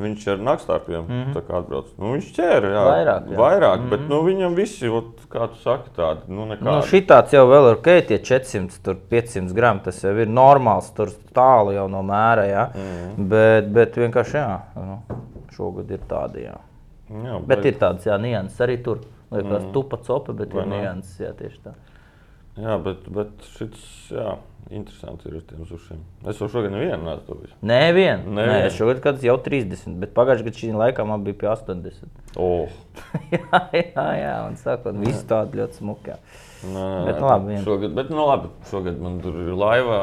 [0.02, 1.56] Viņš ar naktārpiem mm -hmm.
[1.58, 1.88] atbrauc.
[2.00, 3.36] Nu, viņš ķēra jā, Vairāk, jā.
[3.36, 3.90] vairāk mm -hmm.
[3.90, 6.64] bet nu, viņam visi, ot, kā tu saki, tādi nu, nekādi.
[6.64, 9.80] Nu, šitāds jau vēl ir ok, tie 400, tur 500 gramu.
[9.84, 12.48] Tas jau ir normāls, tur tālu jau no mēra.
[12.48, 12.66] Jā.
[12.74, 13.28] Mm.
[13.28, 14.98] Bet, bet vienkārši jā, nu,
[15.50, 16.48] šogad ir tādi.
[16.48, 16.56] Jā.
[17.24, 19.04] jā, Bet ir tādas nianses arī tur.
[19.30, 19.72] Liekas, mm.
[19.72, 21.36] tupa copa, bet Vai ir nianses.
[21.36, 21.76] Tieši tā.
[22.60, 24.34] Jā, bet, bet šis, jā,
[24.68, 26.00] interesants ir uz tiem zušiem.
[26.28, 27.54] Es jau šogad nevienu visu.
[27.64, 28.26] Nē, vien.
[28.26, 28.66] Nē, Nevienu.
[28.66, 32.04] es šogad kāds jau 30, bet pagājušajā gadā šī laikā man bija pie 80.
[32.36, 32.68] Oh.
[33.32, 36.18] jā, jā, jā, un sākot, viss tādu ļoti smuku.
[36.62, 37.64] Nē, nē, Bet nē, nu labi, vien.
[37.64, 39.96] šogad, bet, nu, labi, šogad man tur ir laiva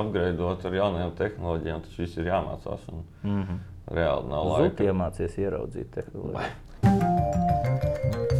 [0.00, 1.82] apgleznota ar jaunajām tehnoloģijām.
[1.88, 2.82] Tas viss ir jāmācās.
[2.92, 3.58] Un, mm -hmm.
[3.98, 4.84] Reāli nav laika.
[4.86, 6.52] iemācīties ieraudzīt tehnoloģiju.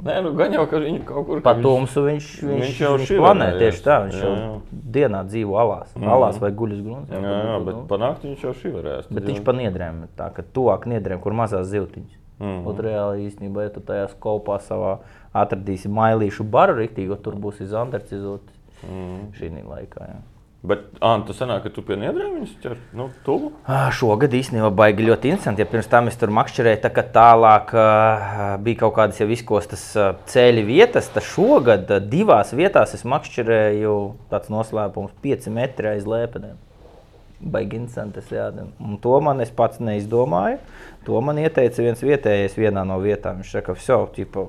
[0.00, 3.20] Nē, nu, gan jau, ka viņi kaut kur Pa ka viņš- viņš, viņš, jau šiverē,
[3.20, 3.58] planē jā.
[3.58, 3.96] tieši tā.
[4.06, 4.78] Viņš Jā, jau jā.
[4.96, 5.92] dienā dzīvo alās.
[5.96, 6.08] Mm.
[6.14, 7.10] Alās vai guļas grunts.
[7.10, 9.10] Jā, jā, bet panākt viņš jau šiverēs.
[9.10, 12.16] Bet viņš pa niedrēm, tā ka tuvāk niedrēm, kur mazās ziltiņas.
[12.40, 12.46] Mm.
[12.46, 12.66] -hmm.
[12.66, 14.98] Un reāli īstenībā, ja tu tajā skopā savā
[15.34, 18.40] atradīsi mailīšu baru rīktīgi, tur būs izandarts izot
[18.82, 18.88] mm.
[18.88, 19.32] -hmm.
[19.36, 20.08] šī laikā.
[20.08, 20.20] Jā.
[20.60, 23.48] Bet, Anta, tas sanāk, ka tu pie niedrēm viņus ķer, nu, tuvu?
[23.96, 25.64] Šogad īstenībā baigi ļoti interesanti.
[25.64, 27.72] Ja pirms tam es tur makšķerēju, tā, ka tālāk
[28.66, 29.86] bija kaut kādas jau izkostas
[30.28, 33.96] ceļu vietas, tad šogad divās vietās es makšķerēju
[34.28, 36.60] tāds noslēpums- 5 metri aiz lēpenēm.
[37.40, 38.20] Baigi interesanti.
[38.20, 38.52] Jā.
[38.84, 40.58] Un to man es pats neizdomāju.
[41.06, 43.40] To man ieteica viens vietējais vienā no vietām.
[43.40, 44.46] Viņš saka, ka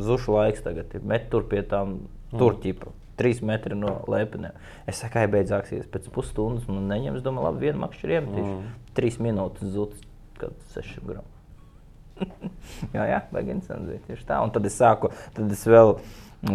[0.00, 1.98] zušu laiks tagad ir met tur pie tām
[2.32, 2.88] tur ķipa.
[3.20, 4.56] Trīs metri no lēpenēm.
[4.90, 6.66] Es saku, ka beidzāksies pēc pusstundas.
[6.70, 8.50] Man neņems, domāju, labi, vienu makšķi iemetīšu.
[8.50, 8.74] Mm.
[8.98, 10.02] Trīs minūtes zudis,
[10.40, 11.30] kad seši gramu.
[12.94, 14.02] jā, jā, baigi interesanti.
[14.08, 14.42] Tieši tā.
[14.44, 15.96] Un tad es sāku, tad es vēl.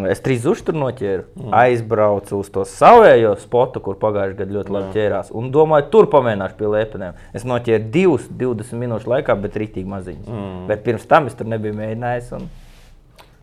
[0.05, 1.53] Es trīs zušus tur noķēru, mm.
[1.63, 5.31] aizbraucu uz to savējo spotu, kur pagājušajā gadā ļoti labi ķērās.
[5.33, 7.17] Un domāju, tur pamēģināšu pie lēpenēm.
[7.33, 10.29] Es noķēru divus, 20 minūšu laikā, bet rītīgi maziņus.
[10.29, 10.59] Mm.
[10.69, 12.29] Bet pirms tam es tur nebiju mēģinājis.
[12.37, 12.45] Un...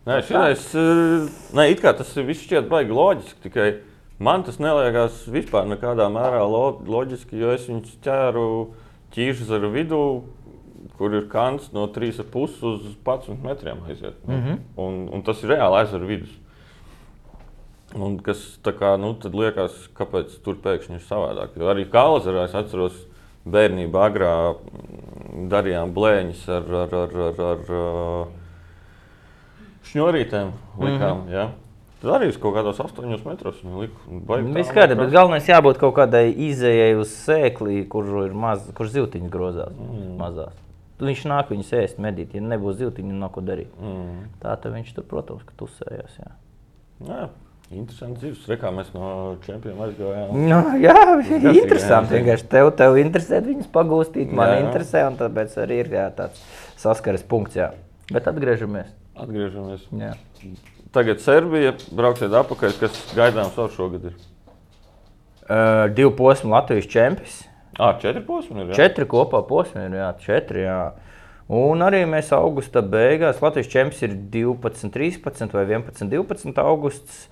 [0.06, 0.68] Nē, šitais,
[1.56, 3.66] ne, it kā tas viss šķiet baigi loģiski, tikai
[4.22, 8.46] man tas neliekas vispār nekādā mērā loģiski, jo es viņus ķēru
[9.16, 10.00] ķīšus ar vidu,
[10.96, 14.14] kur ir kants no 3,5 uz 11 metriem aiziet.
[14.28, 14.62] Mm -hmm.
[14.76, 16.38] un, un tas ir reāli aizver vidus.
[17.94, 21.58] Un kas kā, nu, liekas, kāpēc tur pēkšņi ir savādāk.
[21.58, 22.94] Jo arī Kalazarā es atceros,
[23.46, 24.54] bērnībā agrā
[25.50, 28.26] darījām blēņas ar, ar, ar, ar, ar
[29.92, 30.52] šņurītēm.
[30.80, 31.32] Likām, mm -hmm.
[31.32, 31.48] ja?
[32.02, 33.62] Tad arī uz kaut kādos astoņos metros.
[33.64, 39.32] Viss kārtībā, bet galvenais jābūt kaut kādai izējai uz sēkli, kur ir maz, kur zivtiņas
[39.32, 39.72] grozās.
[39.72, 40.12] Mm.
[40.20, 40.52] Mazās.
[41.00, 42.36] Viņš nāk viņus ēst, medīt.
[42.36, 43.72] Ja nebūs ziltiņa, nav ko darīt.
[43.80, 44.28] Mm.
[44.42, 46.20] Tā tad viņš tur, protams, ka tusējās.
[46.20, 46.30] Jā.
[47.08, 47.24] Jā.
[47.74, 48.44] Interesanti dzīves.
[48.52, 49.08] Rekā mēs no
[49.42, 50.36] čempioniem aizgājām.
[50.36, 52.14] No, nu, jā, tas ir interesanti.
[52.14, 54.60] Vienkārši tev, tev interesē viņus pagūstīt, man jā.
[54.68, 56.44] interesē, un tāpēc arī ir jā, tāds
[56.78, 57.58] saskares punkts.
[57.58, 57.72] Jā.
[58.12, 58.92] Bet atgriežamies.
[59.16, 59.84] Atgriežamies.
[59.96, 60.12] Jā.
[60.92, 64.16] Tagad Serbija brauksiet atpakaļ, kas gaidāms ar šogad ir.
[65.46, 67.44] Uh, divu posmu Latvijas čempions.
[67.78, 68.70] Ah, četri posmi ir.
[68.72, 68.78] Jā.
[68.82, 69.96] Četri kopā posmi ir.
[70.00, 70.80] Jā, četri, jā.
[71.52, 77.26] Un arī mēs augusta beigās, Latvijas čempions ir 12, 13 vai 11, 12 augusts.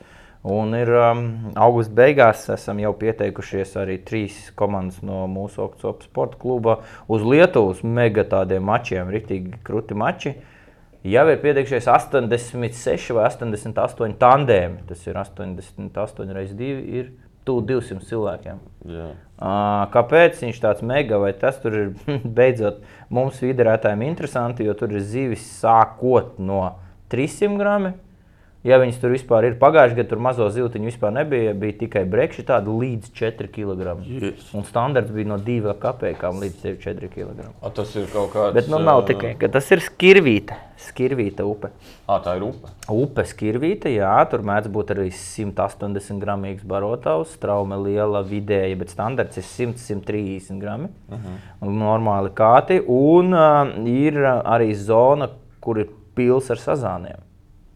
[0.45, 1.23] Un ir um,
[1.57, 6.75] augusta beigās esam jau pieteikušies arī trīs komandas no mūsu Oksforda sporta kluba
[7.09, 10.35] uz Lietuvas mega tādiem mačiem, rītīgi krūti mači.
[11.05, 14.87] Jau ir pieteikušies 86 vai 88 tandēmi.
[14.89, 16.79] Tas ir 88 reizes 2.
[16.97, 17.11] Ir
[17.45, 18.63] tuvu 200 cilvēkiem.
[18.89, 19.11] Jā.
[19.93, 21.91] Kāpēc viņš tāds mega vai tas tur ir
[22.39, 22.81] beidzot
[23.13, 26.63] mums viderētājiem interesanti, jo tur ir zivis sākot no
[27.13, 28.01] 300 gramiem
[28.65, 31.51] Ja viņas tur vispār ir pagājušajā gadā, tur mazo ziltiņu vispār nebija.
[31.61, 33.97] Bija tikai brekši tādi līdz 4 kg.
[34.09, 34.47] Yes.
[34.57, 37.51] Un standarts bija no 2 kapekām līdz 4 kg.
[37.61, 38.55] A, tas ir kaut kāds.
[38.57, 40.57] Bet nu, nav tikai tas ir skirvīta.
[40.81, 41.75] Skirvīta upe.
[42.09, 42.73] À, tā ir upe.
[42.89, 49.43] Upe skirvīta, jā, tur mēdz būt arī 180 gramīgs barotavs, traume liela, vidēja, bet standarts
[49.43, 50.89] ir 100-130 grami.
[51.13, 51.21] Uh.
[51.21, 51.69] -huh.
[51.85, 52.81] Normāli kāti.
[52.89, 55.29] Un uh, ir arī zona,
[55.61, 57.21] kur ir pils ar sazāniem.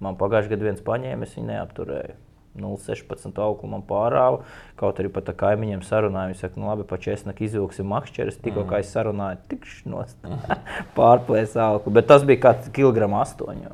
[0.04, 2.16] Man pagājušajā gadā viens paņēma, es viņu neapturēju.
[2.58, 4.42] 0,16 augstu man pārāva.
[4.78, 6.32] Kaut arī pat ar kaimiņiem sarunāju.
[6.32, 8.40] Viņš saka, nu labi, pa česnaku izvilksim makšķeres.
[8.42, 8.70] Tikko mm.
[8.70, 10.18] kā es sarunāju, tikšu nost.
[10.26, 10.64] Mm.
[10.98, 11.94] Pārplēs augstu.
[11.94, 13.70] Bet tas bija kāds kilogramu astoņi.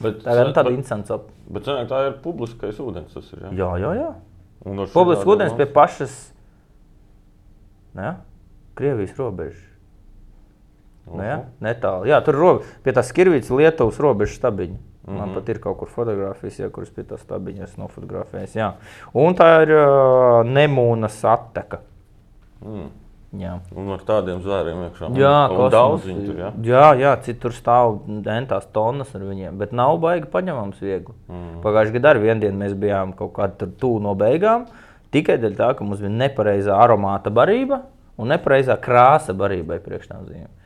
[0.00, 1.30] Bet, tā ir tāda interesanta op.
[1.50, 3.14] Bet cenāk, tā ir publiskais ūdens.
[3.16, 4.10] Tas ir, jā, jā, jā.
[4.10, 4.90] jā.
[4.92, 6.14] Publisks ūdens pie pašas
[7.96, 8.14] ne,
[8.78, 9.66] Krievijas robežas.
[11.10, 12.06] Ne, netālu.
[12.06, 14.78] Jā, tur ir pie tās Skirvītas Lietuvas robežas stabiņa.
[15.00, 15.18] Mm -hmm.
[15.18, 18.56] Man pat ir kaut kur fotografijas, ja, kuras pie tās stabiņas nofotografējas.
[18.56, 18.72] Jā.
[19.14, 21.78] Un tā ir uh, nemūnas atteka.
[22.60, 22.90] Mm.
[23.38, 23.60] Jā.
[23.78, 25.08] Un ar tādiem zvēriem iekšā.
[25.14, 26.38] Jā, un daudz viņu tur.
[26.40, 31.14] Jā, jā, jā citur stāv dentās tonnas ar viņiem, bet nav baigi paņemams viegli.
[31.28, 31.60] Mm.
[31.62, 34.66] Pagājušajā gadā ar vienu dienu mēs bijām kaut kādā tuvu no beigām,
[35.14, 37.84] tikai dēļ tā, ka mums bija nepareizā aromāta barība
[38.18, 40.59] un nepareizā krāsa barībai priekšnāzīmē.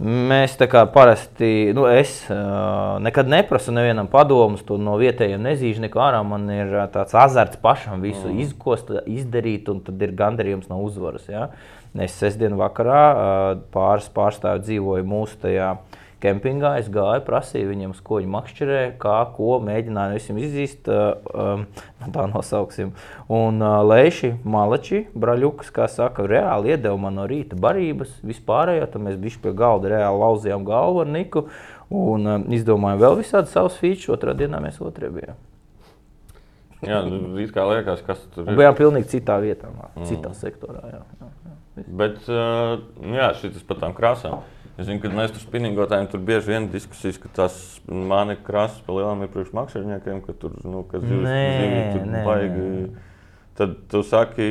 [0.00, 5.84] Mēs tā kā parasti, nu, es uh, nekad neprasu nevienam padomus, to no vietējiem nezīšu
[5.84, 6.22] neko ārā.
[6.26, 8.40] Man ir tāds azarts pašam visu mm.
[8.46, 11.28] izkost, izdarīt, un tad ir gandarījums no uzvaras.
[11.30, 11.50] Ja?
[11.92, 13.42] Es sestdien vakarā uh,
[13.74, 19.16] pāris pārstāvju dzīvoju mūsu tajā uh, kempingā es gāju, prasīju viņiem, ko viņi makšķerē, kā,
[19.36, 21.66] ko mēģināju visam izzīst, um,
[22.14, 22.94] tā nosauksim.
[23.32, 29.06] Un uh, lēši, malači, braļukas, kā saka, reāli iedeva man no rīta barības, vispārējo, tad
[29.06, 31.46] mēs bišķi pie galda reāli lauzījām galvu ar Niku
[31.92, 35.40] un um, izdomājām vēl visādi savus feature, otrā dienā mēs otrē bijām.
[36.82, 38.56] Jā, nu, it kā liekas, kas tur ir.
[38.58, 40.06] Bijām pilnīgi citā vietā, mm.
[40.08, 40.82] citā sektorā.
[40.90, 41.84] Jā, jā, jā.
[42.00, 42.80] Bet, uh,
[43.14, 44.42] jā, šis par tām krāsām.
[44.80, 47.56] Es zinu, ka mēs tur spinningotājiem tur bieži vien diskusijas, ka tas
[47.86, 52.06] mani krāsas pa lielām ir priekš makšķerniekiem, ka tur, nu, ka zivs, nē, zivs tur
[52.08, 52.68] nē, baigi.
[52.86, 53.08] Nē.
[53.58, 54.46] Tad tu saki,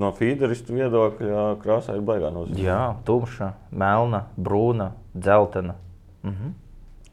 [0.00, 2.62] no feederistu viedokļa krāsā ir baigā nozīme.
[2.64, 5.76] Jā, tumša, melna, brūna, dzeltena.
[6.24, 6.56] Mhm.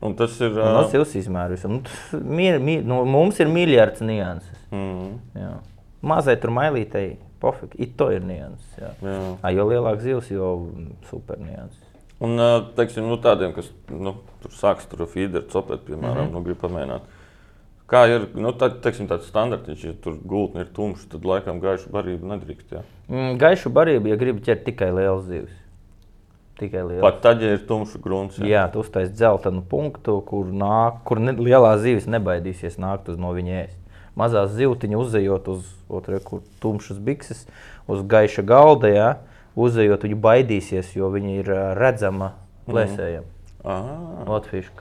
[0.05, 0.53] Un tas ir.
[0.55, 0.71] Uh...
[0.77, 1.65] No zivs izmērs.
[1.67, 1.81] Nu,
[2.23, 4.59] mi, mi, nu, mums ir miljards nianses.
[4.71, 5.15] Mhm.
[5.41, 5.53] Jā.
[6.05, 7.79] Mazai tur mailītei pofīgi.
[7.83, 8.71] It to ir nianses.
[8.79, 8.93] Jā.
[9.03, 9.19] Jā.
[9.41, 10.53] Ā, Jo lielāks zivs, jo
[11.09, 11.84] super nianses.
[12.23, 12.39] Un
[12.77, 16.37] teiksim, nu, tādiem, kas nu, tur sāks tur feederu copēt, piemēram, mm -hmm.
[16.37, 17.13] nu, grib pamēģināt.
[17.85, 21.91] Kā ir nu, tā, teiksim, tāds standarts, ja tur gultne ir tumša, tad laikam gaišu
[21.93, 22.71] barību nedrīkst.
[22.71, 22.81] Jā.
[23.07, 25.53] Mm, Gaišu barību, ja gribi ķert tikai liels zivs.
[26.57, 27.03] Tikai liels.
[27.03, 28.39] Pat tad, ja ir tumšs grunts.
[28.39, 28.47] Jā.
[28.47, 33.35] Jā, tu uztaisīsi dzeltenu punktu, kur, nāk, kur ne, lielā zivis nebaidīsies nākt uz no
[33.35, 33.77] viņa ēst.
[34.15, 37.45] Mazā zivtiņa uzejot uz otru, kur tumšas bikses,
[37.91, 39.09] uz gaiša galda, jā,
[39.55, 42.33] uzejot, viņa baidīsies, jo viņa ir redzama
[42.69, 43.23] plēsējiem.
[43.65, 43.95] Aha.
[44.27, 44.71] Latviešu.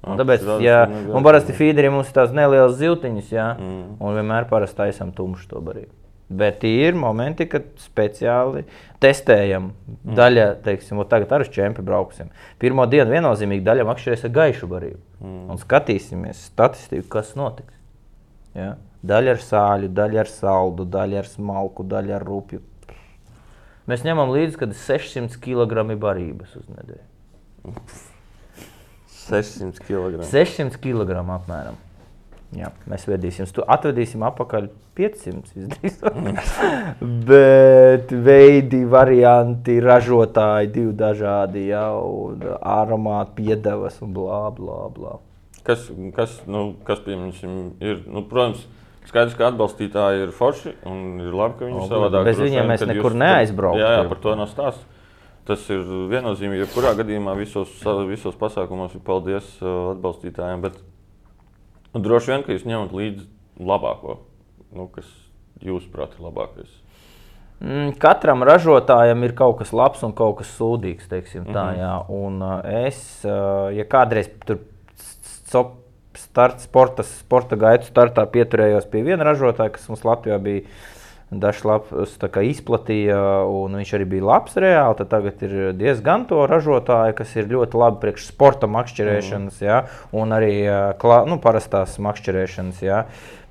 [0.00, 3.96] Un tāpēc, ja, un parasti feederiem mums ir tās nelielas ziltiņas, jā, Mm.
[4.00, 5.92] un vienmēr parasti taisām tumšu to barību.
[6.30, 8.64] Bet ir momenti, kad speciāli
[9.02, 9.72] testējam.
[10.06, 10.14] Mm.
[10.14, 12.30] Daļa, teiksim, tagad ar čempionu brauksim.
[12.58, 15.00] Pirmā diena viennozīmīgi daļa makšķerēs ar gaišu barību.
[15.20, 15.50] Mm.
[15.50, 17.74] Un skatīsimies statistiku, kas notiks.
[18.54, 18.76] Ja?
[19.04, 22.62] Daļa ar sāļu, daļa ar saldu, daļa ar smalku, daļa ar rupju.
[23.88, 27.78] Mēs ņemam līdzi, kad ir 600 kg barības uz nedēļu.
[29.30, 30.24] 600 kg.
[30.26, 31.78] 600 kg apmēram.
[32.50, 34.64] Jā, mēs vedīsim, atvedīsim atpakaļ
[34.98, 36.16] 500 visdrīzāk.
[37.28, 45.14] Bet veidi, varianti, ražotāji, divi dažādi, jau aromāti, piedevas un blā, blā, blā.
[45.62, 48.66] Kas, kas, nu, kas pieņemsim, ir, nu, protams,
[49.10, 52.24] skaidrs, ka atbalstītāji ir forši un ir labi, ka viņi ir savādāk.
[52.30, 53.82] Bez viņiem mēs nekur neaizbrauktu.
[53.82, 54.86] Jā, jā, par to nav stāsts.
[55.50, 55.80] Tas ir
[56.12, 57.72] viennozīmīgi, jebkurā gadījumā visos,
[58.06, 60.60] visos pasākumos ir paldies uh, atbalstītājiem.
[60.62, 60.76] Bet
[61.96, 63.26] droši vien, ka jūs ņemat līdzi
[63.66, 64.18] labāko,
[64.76, 65.08] nu, kas
[65.64, 66.70] jūsuprāt ir labākais.
[67.60, 71.08] Mm, Katram ražotājam ir kaut kas labs un kaut kas sūdīgs.
[71.10, 71.80] Tā, Mhm.
[71.80, 71.94] jā.
[72.08, 74.60] un, uh, es, uh, ja kādreiz tur
[76.10, 80.62] cop- start, sporta, sporta gaitu startā pieturējos pie viena ražotāja, kas mums Latvijā bija
[81.30, 87.14] dažs labs, izplatīja, un viņš arī bija labs reāli, tad tagad ir diezgan to ražotāju,
[87.14, 90.66] kas ir ļoti labi priekš sporta makšķerēšanas, jā, un arī
[90.98, 92.82] klā, nu, parastās makšķerēšanas.
[92.82, 93.04] Ā,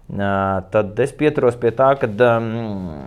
[0.10, 3.06] Tad es pieturos pie tā, ka um,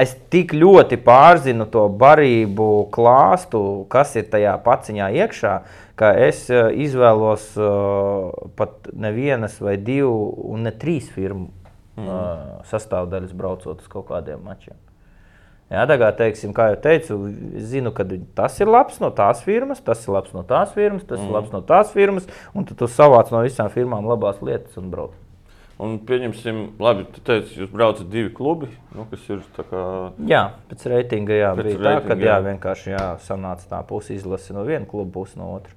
[0.00, 3.60] es tik ļoti pārzinu to barību klāstu,
[3.92, 5.54] kas ir tajā paciņā iekšā,
[5.98, 12.08] ka es ā, izvēlos uh, pat nevienas vai divu un ne trīs firmu mm.
[12.08, 14.78] uh, sastāvdaļas braucot uz kaut kādiem mačiem.
[15.72, 17.16] Jā, tā kā, teiksim, kā jau teicu,
[17.56, 18.04] es zinu, ka
[18.36, 21.30] tas ir labs no tās firmas, tas ir labs no tās firmas, tas mm.
[21.30, 25.16] ir labs no tās firmas, un tu savāc no visām firmām labās lietas un brauc.
[25.82, 29.80] Un pieņemsim, labi, tu teici, jūs braucat divi klubi, nu, kas ir tā kā.
[30.30, 34.14] Jā, pēc reitinga jā, Pēc bija tā, reitinga, ka jā, vienkārši jā, sanāca tā pusi
[34.14, 35.74] izlase no viena kluba, pusi no otras.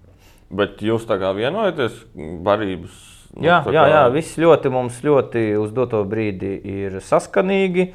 [0.53, 1.97] Bet jūs tā kā vienojaties
[2.45, 2.99] barības.
[3.35, 7.89] nu, Jā, tā jā, kā- jā, viss ļoti mums ļoti uz doto brīdi ir saskanīgi.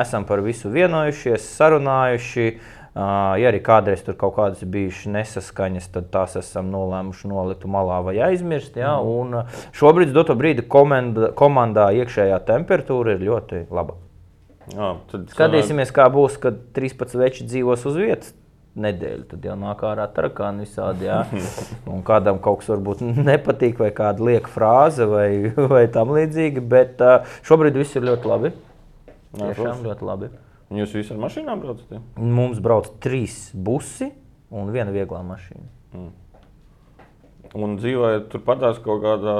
[0.00, 2.46] Esam par visu vienojušies, sarunājuši.
[2.94, 8.16] Ja arī kādreiz tur kaut kādas bijušas nesaskaņas, tad tās esam nolēmuši nolikt malā vai
[8.26, 8.74] aizmirst.
[8.80, 9.44] Jā, un ā,
[9.78, 13.94] šobrīd, doto brīdi, komanda, komandā iekšējā temperatūra ir ļoti laba.
[14.74, 18.34] Jā, tad Skatīsimies, kā būs, kad 13 veči dzīvos uz vietas.
[18.80, 21.06] Nedēļu, tad jau nāk ārā tarakāni visādi.
[21.06, 21.22] Jā.
[21.90, 25.30] Un kādam kaut kas varbūt nepatīk, vai kāda lieka frāze, vai,
[25.74, 26.66] vai tam līdzīga.
[26.74, 27.02] Bet
[27.46, 28.54] šobrīd viss ir ļoti labi.
[29.38, 30.30] Tiešām ļoti labi.
[30.70, 31.90] Un Jūs visi ar mašīnām braucat?
[31.90, 32.00] jā?
[32.22, 34.12] Mums brauc trīs busi
[34.54, 35.66] un viena vieglā mašīna.
[37.58, 39.34] Un dzīvojat turpatās kaut kādā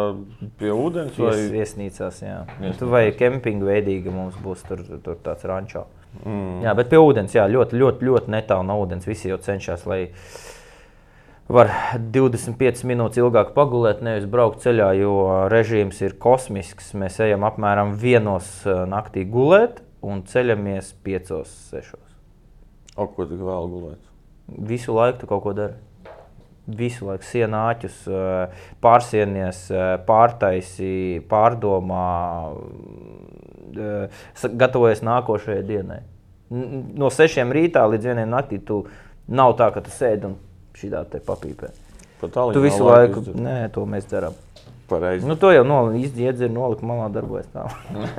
[0.59, 1.15] pie ūdens?
[1.15, 1.45] Vai Vai...
[1.53, 2.41] viesnīcās, jā.
[2.57, 2.79] Viesnīcās.
[2.81, 5.85] Tu vai kempinga veidīga mums būs tur, tur tāds rančā.
[6.25, 6.65] Mm.
[6.65, 9.07] Jā, bet pie ūdens, jā, ļoti, ļoti, ļoti netālu no ūdens.
[9.07, 10.01] Visi jau cenšas, lai
[11.47, 11.71] var
[12.15, 15.15] 25 minūtes ilgāk pagulēt, nevis braukt ceļā, jo
[15.53, 16.91] režīms ir kosmisks.
[16.99, 22.17] Mēs ejam apmēram vienos eh, naktī gulēt un ceļamies piecos, sešos.
[22.97, 24.11] O, ko tik vēl gulēt?
[24.71, 25.79] Visu laiku tu kaut ko dari.
[26.71, 32.07] Visu laiku sienāķus, eh, pārsienies, eh, pārtaisi, pārdomā,
[33.75, 36.01] eh, gatavojies nākošajai dienai.
[36.51, 38.85] No sešiem rītā līdz vienam naktī tu
[39.29, 40.37] nav tā, ka tu sēdi un
[40.75, 41.71] šī tā te papīpē.
[42.21, 44.35] Tu visu laiku, nē, to mēs darām.
[44.91, 45.27] Pareizi.
[45.29, 45.63] Nu, to jau
[45.95, 47.69] iedzēra, nolika malā, darbojas tā.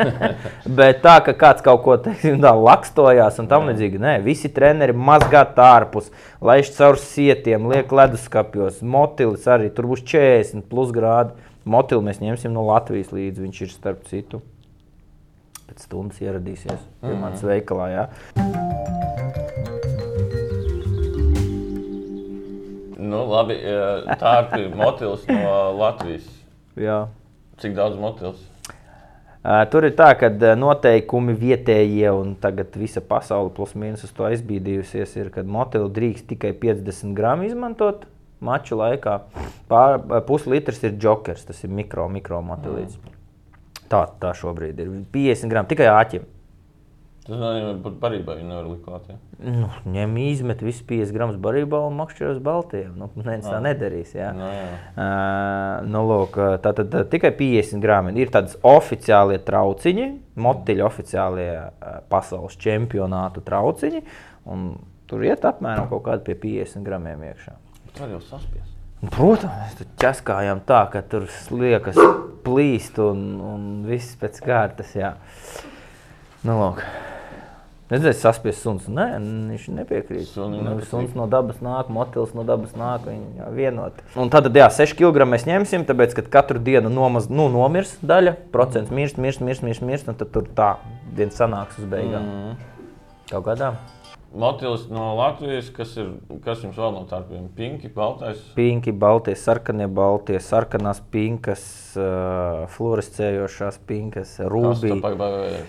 [0.80, 4.96] Bet tā, ka kāds kaut ko teiksim, tā, lakstojās un tam līdzīgi, nē, visi treneri
[4.96, 6.08] mazgā ārpus,
[6.40, 8.80] laiž caur sietiem, liek leduskapjos.
[8.82, 11.36] Motilis arī tur būs 40 plus grādi.
[11.68, 14.42] Motili mēs ņemsim no Latvijas līdzi, viņš ir starp citu.
[15.68, 17.92] Pēc stundas ieradīsies pie manas veikalā.
[17.92, 18.08] Jā.
[23.02, 26.41] Nu, labi, eh, tā ir motils no Latvijas.
[26.82, 27.02] Jā.
[27.62, 28.42] Cik daudz motils?
[29.42, 34.28] Uh, tur ir tā, ka noteikumi vietējie un tagad visa pasaule plus mīnus uz to
[34.28, 38.06] aizbīdījusies, ir, kad motili drīkst tikai 50 gramu izmantot
[38.42, 39.18] maču laikā.
[39.70, 43.00] Pār, puslitrs ir jokers, tas ir mikro, mikro motilīts.
[43.02, 43.18] Mm.
[43.92, 46.30] Tā, tā šobrīd ir 50 gramu tikai āķim.
[47.22, 49.10] Tas nozīmē, ka barībā viņi nevar likt klāt.
[49.12, 49.18] Ja?
[49.46, 52.96] Nu, ņem izmet visu 50 gramus barībā un makšķer uz baltiem.
[52.98, 54.16] Nu, neviens tā nedarīs.
[54.18, 54.32] Jā.
[54.34, 54.64] No, jā.
[54.96, 58.16] Uh, nu, lūk, tā tad tikai 50 grami.
[58.18, 60.08] Ir tādas oficiālie trauciņi,
[60.42, 64.02] motiļi oficiālie uh, pasaules čempionātu trauciņi.
[65.12, 67.54] Tur iet apmēram kaut kādi pie 50 gramiem iekšā.
[68.00, 68.74] Var jau saspiest.
[69.14, 72.02] Protams, tur ķeskājām tā, ka tur sliekas
[72.46, 74.98] plīst un, un viss pēc kārtas.
[74.98, 75.14] Jā.
[76.42, 76.82] Nu, lūk.
[77.92, 78.88] Redzēs, saspiests suns.
[78.88, 79.06] Nē,
[79.52, 80.30] viņš nepiekrīt.
[80.32, 80.78] Sunim Nu.
[80.88, 83.04] Suns no dabas nāk, motils no dabas nāk.
[83.10, 84.06] Viņi jau vienoti.
[84.16, 88.38] Un tad, jā, 6 kg mēs ņemsim, tāpēc, ka katru dienu nomaz, nu, nomirs daļa,
[88.56, 90.78] procents mirst, mirst, mirst, mirst, mirst un tad tur tā
[91.18, 92.24] viens sanāks uz beigām.
[92.24, 92.86] Mm.
[93.34, 93.76] Kaut kādā.
[94.32, 96.14] Motīvs no Latvijas, kas ir
[96.46, 98.40] kas jums vēl no tādiem pinki, baltais.
[98.56, 101.66] Pinki, baltie, sarkanie, baltie, sarkanās pinkas,
[102.00, 104.94] uh, fluorescējošās pinkas, rūbī.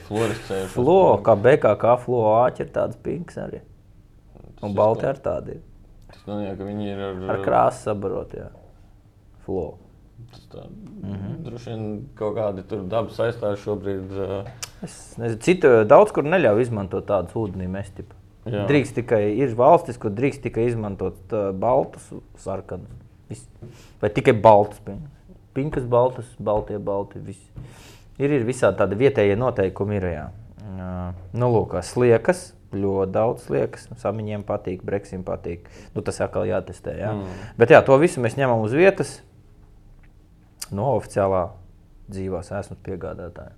[0.07, 0.71] Fluorescējuši.
[0.77, 3.63] Flo, kā BKK flo āķi ir tādas pinkas arī.
[4.63, 5.63] Un balti ar tādi ir.
[6.13, 8.51] Tas nozīmē, ka viņi ir ar, Ar krāsu sabarot, jā.
[9.43, 9.69] Flo.
[10.31, 11.13] Tas tā, mm.
[11.13, 11.39] -hmm.
[11.49, 14.13] Droši vien kaut kādi dabas aizstāvji šobrīd.
[14.15, 18.17] Uh, Es nezinu, citu daudz kur neļauj izmantot tādas ūdenī mestipu.
[18.43, 18.65] Jā.
[18.67, 22.09] Drīkst tikai, ir valstis, kur drīkst tikai izmantot uh, baltus,
[22.43, 22.91] sarkanus.
[24.03, 24.81] Vai tikai baltus.
[25.55, 27.23] Pinkas, baltas, baltie, balti.
[27.23, 27.41] Viss.
[28.19, 30.01] Ir, ir visādi tādi vietējie noteikumi.
[30.01, 30.27] Ir, jā.
[31.33, 32.51] Nu, lūk, sliekas.
[32.73, 35.67] Ļoti daudz liekas, samiņiem patīk, breksim patīk.
[35.93, 36.95] Nu, tas atkal jātestē.
[37.03, 37.11] Jā.
[37.13, 37.43] Mm.
[37.61, 39.19] Bet jā, to visu mēs ņemam uz vietas.
[40.73, 41.51] No oficiālā
[42.09, 43.53] dzīvās esmu piegādātāja.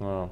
[0.00, 0.22] jā.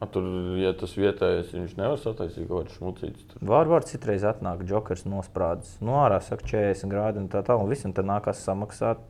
[0.00, 0.24] A, tur,
[0.56, 3.24] ja tas vietējais, viņš nevar sataisīt kaut kādu šmucītu.
[3.28, 3.42] tur.
[3.50, 5.74] Var, var citreiz atnāk jokers nosprādzis.
[5.84, 7.66] No ārā saka 40 grādi un tā tālāk.
[7.66, 9.02] Un visam tad nākās samaksāt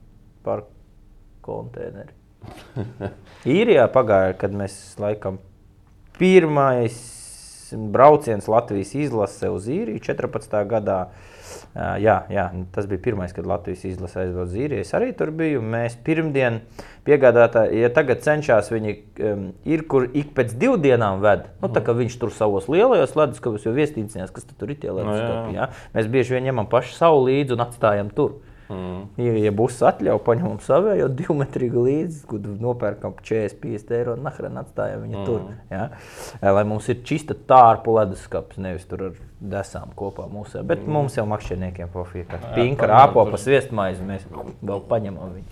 [0.42, 0.64] par
[1.46, 2.16] konteineri.
[3.58, 5.38] Īrijā pagāja, kad mēs laikam
[6.18, 6.98] pirmais
[7.70, 10.58] brauciens Latvijas izlase uz īriju 14.
[10.74, 11.00] gadā.
[11.74, 14.84] Ā, Jā, jā, tas bija pirmais, kad Latvijas izlase aizbrauca īriju.
[14.84, 15.62] Es arī tur biju.
[15.62, 16.60] Mēs pirmdien
[17.06, 18.96] piegādātāji, ja tagad cenšas, viņi
[19.26, 21.48] um, ir, kur ik pēc divām dienām ved.
[21.62, 25.56] Nu, tā kā viņš tur savos lielajos leduskapos, jo viesnīcās, kas tur ir tie leduskapi.
[25.56, 25.66] jā.
[25.66, 25.90] jā.
[25.96, 28.38] Mēs bieži vien ņemam pašu savu līdzi un atstājam tur.
[28.70, 29.00] Mm.
[29.20, 34.14] Ja, ja būs atļauts, paņemam savu jau divu metru līdzi, kad nopērkam 40, 50 eiro
[34.16, 35.24] un nahrēn atstājam viņu mm.
[35.26, 35.40] tur.
[35.72, 35.88] Ja?
[36.56, 40.62] Lai mums ir čista tārpu leduskapis, nevis tur ar desām kopā mūsu.
[40.62, 40.94] Bet mm.
[40.94, 44.28] mums jau makšķerniekiem pofīgi, ka pinka rāpo pa sviestmaizi, mēs
[44.62, 45.48] vēl paņemam viņu.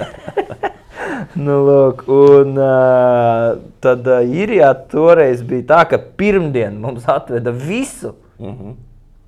[1.44, 8.16] nu, lūk, un uh, tad uh, īrijā toreiz bija tā, ka pirmdien mums atveda visu
[8.40, 8.74] Mm -hmm.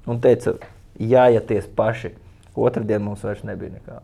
[0.06, 0.52] un teica,
[0.98, 2.10] jāieties paši.
[2.56, 4.00] Otradien mums vairs nebija nekā.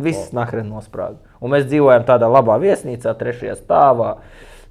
[0.00, 1.18] Viss nahrē nosprāga.
[1.40, 4.14] Un mēs dzīvojam tādā labā viesnīcā, trešajā stāvā.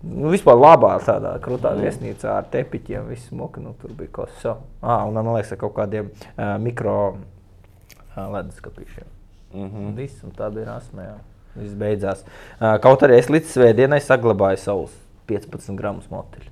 [0.02, 1.86] Nu, vispār labā tādā krūtā mm.
[1.86, 3.12] viesnīcā ar tepiķiem.
[3.12, 4.66] Viss smuka, nu, tur bija kaut kas tāds.
[4.82, 9.06] Ah, un man liekas, kaut kādiem uh, mikro uh, leduskapīšiem.
[9.06, 9.20] Mm
[9.54, 9.70] Mm.
[9.74, 9.96] -hmm.
[9.96, 11.18] Viss, un tā bija jā.
[11.56, 12.24] Viss beidzās.
[12.62, 14.92] Uh, kaut arī es līdz svētdienai saglabāju savus
[15.28, 16.52] 15 gramus motiļu.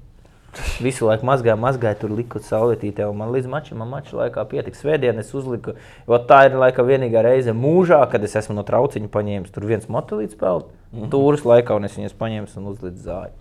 [0.84, 4.78] Visu laiku mazgāju, mazgāju, tur liku saulētītē, un man līdz mačam, man mača laikā pietika.
[4.80, 5.76] Svētdien es uzliku,
[6.08, 9.53] jo tā ir laikam vienīgā reize mūžā, kad es esmu no trauciņa paņēmis.
[9.55, 11.12] Tur viens motilīts peld, mm -hmm.
[11.14, 13.36] tūris laikā, un es viņus paņēmu un uzliku zāļu.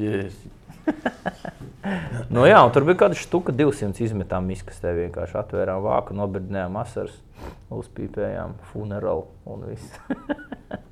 [0.00, 0.36] yes.
[2.32, 4.94] Nu, jā, tur bija kāda štuka, 200 izmetām izkastē.
[4.96, 7.16] Vienkārši atvērām vāku, nobirdinājām asaras,
[7.72, 10.00] uzpīpējām funerālu un viss.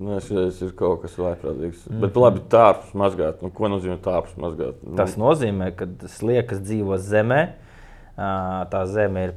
[0.00, 1.84] Nu, šis ir kaut kas vaiprātīgs.
[1.90, 2.00] Mm.
[2.06, 3.42] Bet labi, tārpus mazgāt.
[3.44, 4.80] Nu, ko nozīmē tārpus mazgāt?
[4.86, 7.42] Nu, Tas nozīmē, ka sliekas dzīvo zemē.
[8.16, 9.34] Tā zeme ir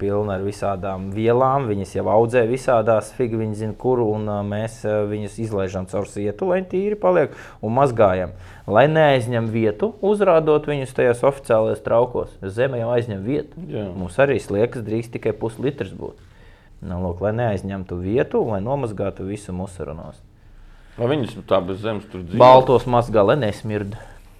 [0.00, 1.66] pilna ar visādām vielām.
[1.68, 4.06] Viņas jau audzē visādās, figi viņi zina, kuru.
[4.14, 7.34] Un mēs viņus izlaižam caur sietu, lai tīri paliek
[7.64, 8.36] un mazgājam.
[8.70, 12.36] Lai neaizņem vietu, uzrādot viņus tajos oficiālajos traukos.
[12.44, 13.68] Zeme jau aizņem vietu.
[13.72, 13.88] Jā.
[13.96, 16.28] Mums arī sliekas drīkst tikai puslitrs būt.
[16.80, 20.22] Nu, lūk, lai neaizņemtu vietu, lai nomazgātu visu musaranos.
[20.96, 22.40] Vai viņus tā bez zemes tur dzīvo?
[22.40, 23.98] Baltos mazgā, lai nesmird.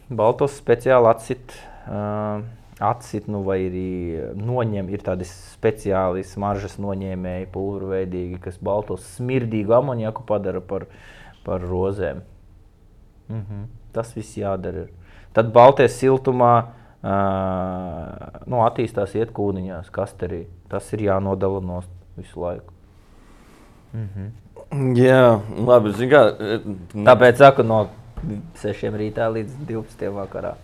[0.08, 1.52] Baltos speciāli atsit,
[1.84, 2.40] uh,
[2.80, 3.92] atsit nu, vai arī
[4.40, 4.88] noņem.
[4.92, 10.88] Ir tādi speciāli smaržas noņēmēji, pulverveidīgi, kas baltos smirdīgu amoniaku padara par,
[11.44, 12.24] par rozēm.
[13.28, 13.68] Mhm.
[13.92, 14.88] Tas viss jādara.
[15.36, 20.46] Tad baltais siltumā uh, nu, attīstās iet kūniņās, kasterī.
[20.72, 21.80] Tas ir jānodala no
[22.20, 22.76] visu laiku.
[23.96, 24.30] Mhm.
[24.94, 25.92] Jā, labi.
[26.10, 26.58] Kā, e,
[26.94, 27.80] Tāpēc saku no
[28.60, 30.54] 6 rītā līdz 12 vakarā.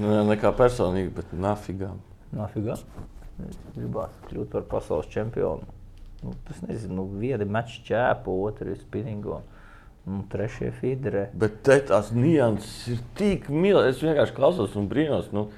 [0.00, 1.92] ne, nekā personīgi, bet nafigā.
[2.34, 2.78] Nafigā.
[3.76, 5.66] Gribās kļūt par pasaules čempionu.
[6.22, 9.40] Nu, tas nezinu, nu, viena mača ķēpa, otra ir spinningo.
[10.06, 11.28] Nu, trešie fīderē.
[11.38, 13.92] Bet tās nianses ir tik mīļas.
[13.92, 15.30] Es vienkārši klausos un brīnos.
[15.34, 15.48] Nu,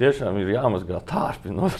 [0.00, 1.52] tiešām ir jāmazgā tārpi.
[1.56, 1.70] Nu,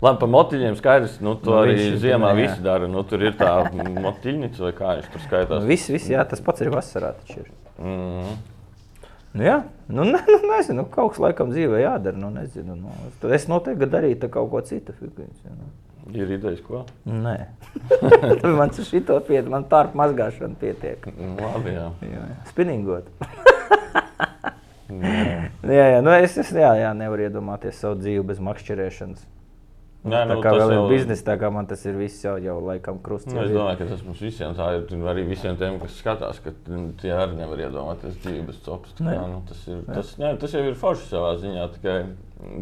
[0.00, 2.36] Labi, par motiļiem skaidrs, nu, to Nu, arī viņš- ziemā jā.
[2.38, 2.86] visi dara.
[2.88, 5.60] Nu, tur ir tā motiļnica vai kā viņš tur skaitās.
[5.60, 7.10] Nu, viss, viss, jā, tas pats ir vasarā.
[7.36, 7.50] Ir.
[7.76, 8.38] Mm.
[9.34, 9.58] Nu, jā,
[9.92, 12.16] nu, ne, nu, nezinu, nu, kaut kas laikam dzīvē jādara.
[12.16, 12.90] Nu, nezinu, nu,
[13.36, 14.96] es noteikti darītu kaut ko citu.
[14.96, 15.68] figūns, jā, Nu.
[16.16, 16.80] Ir idejas, ko?
[17.06, 17.34] Nē,
[18.58, 21.04] man tas šito pietiek, man tā mazgāšana pietiek.
[21.06, 21.84] Mm, Labi, jā.
[22.02, 22.38] Jā, jā.
[22.48, 23.06] Spinningot.
[24.90, 29.22] jā, jā, nu es, es jā, jā, nevaru iedomāties savu dzīvi bez makšķerēšanas.
[30.00, 32.38] Nē, tā nu, kā vēl jau- ir biznesa, tā kā man tas ir viss jau,
[32.40, 33.28] jau laikam krusts.
[33.28, 34.86] Nu, jau es domāju, ka tas mums visiem tā ir.
[35.12, 36.54] Arī visiem tiem, kas skatās, ka
[37.02, 38.94] tie arī nevar iedomāties dzīvi bez copas.
[38.96, 39.16] Tā Nē.
[39.18, 41.68] kā, Nu, tas, ir, tas, nē, tas jau ir forši savā ziņā.
[41.76, 41.98] Tikai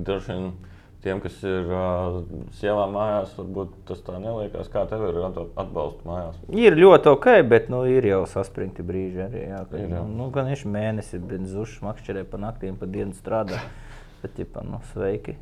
[0.02, 0.52] droši vien
[1.00, 2.18] tiem, kas ir uh,
[2.58, 4.68] sievām mājās, varbūt tas tā neliekas.
[4.68, 6.34] Kā tev ir atba- atbalsts mājās?
[6.50, 9.46] Ir ļoti ok, bet nu, ir jau saspringti brīži arī.
[9.46, 10.02] Jā, kad, Ir, jā.
[10.02, 13.62] nu, nu, gan viņš mēnesi ir zušs, makšķerē pa naktīm, pa dienu strādā.
[14.22, 15.36] Bet, ja, nu, sveiki!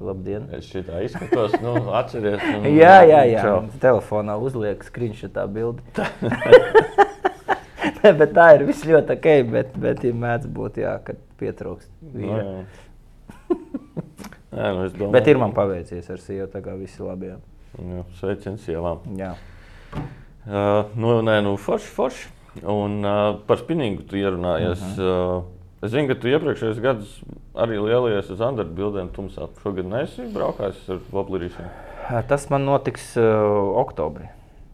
[0.00, 0.46] Labdien!
[0.56, 2.42] Es šitā izskatos, nu, atceries.
[2.56, 3.42] Un, Jā, jā, jā.
[3.44, 3.56] Čau.
[3.82, 5.82] Telefonā uzliek screenshotā bildi.
[8.02, 11.86] Ne, bet tā ir viss ļoti ok, bet, bet ir mēdz būt, jā, kad pietrūkst.
[12.02, 12.40] Nu, vīra.
[12.42, 12.64] jā.
[14.52, 17.30] Nē, nu, es domāju, Bet ir man paveicies ar sievu, tā kā viss ir labi.
[17.30, 17.38] Jā.
[17.78, 19.06] Jā, sveiciens sievām.
[19.16, 19.30] Jā.
[19.94, 22.26] Uh, nu, nē, nu, forši, forši.
[22.68, 24.82] Un uh, par spinningu tu ierunājies.
[24.82, 25.38] Uh -huh.
[25.38, 25.51] uh,
[25.82, 27.16] es zinu, ka tu iepriekšējos gados
[27.58, 29.48] arī lielājies uz Andrēta bildēm tumsā.
[29.62, 31.72] Šogad neesi braukājis ar Voblerīšanu.
[32.30, 33.26] Tas man notiks uh,
[33.82, 34.30] oktobrī.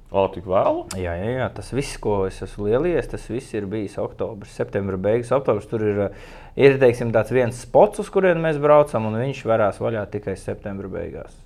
[0.08, 0.86] O, tik vēlu?
[0.96, 5.00] Jā, jā, jā, tas viss, ko es esmu lielies, tas viss ir bijis oktobris, septembris,
[5.04, 5.32] beigas.
[5.36, 6.00] Oktobris tur ir,
[6.56, 11.36] ir teiksim, viens spots, uz kurien mēs braucam, un viņš varās vaļā tikai septembra beigās.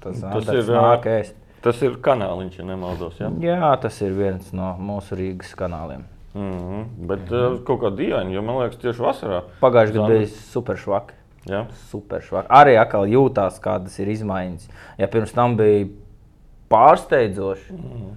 [0.00, 1.36] Tas, Tas ir, ir nāk ēst.
[1.64, 3.20] Tas ir kanāliņš, ja nemaldos.
[3.20, 3.30] Ja?
[3.40, 6.08] Jā, tas ir viens no mūsu Rīgas kanāliem.
[6.34, 6.86] Mm -hmm.
[7.06, 9.42] Bet uh, kaut kā dīvaini, jo man liekas, tieši vasarā.
[9.60, 11.14] Pagājušajā gadā bija super švaki.
[11.44, 12.48] Jā, Super švaki.
[12.48, 14.68] Arī atkal jūtās, kādas ir izmaiņas.
[14.98, 15.86] Ja pirms tam bija
[16.72, 18.14] pārsteidzoši, mm.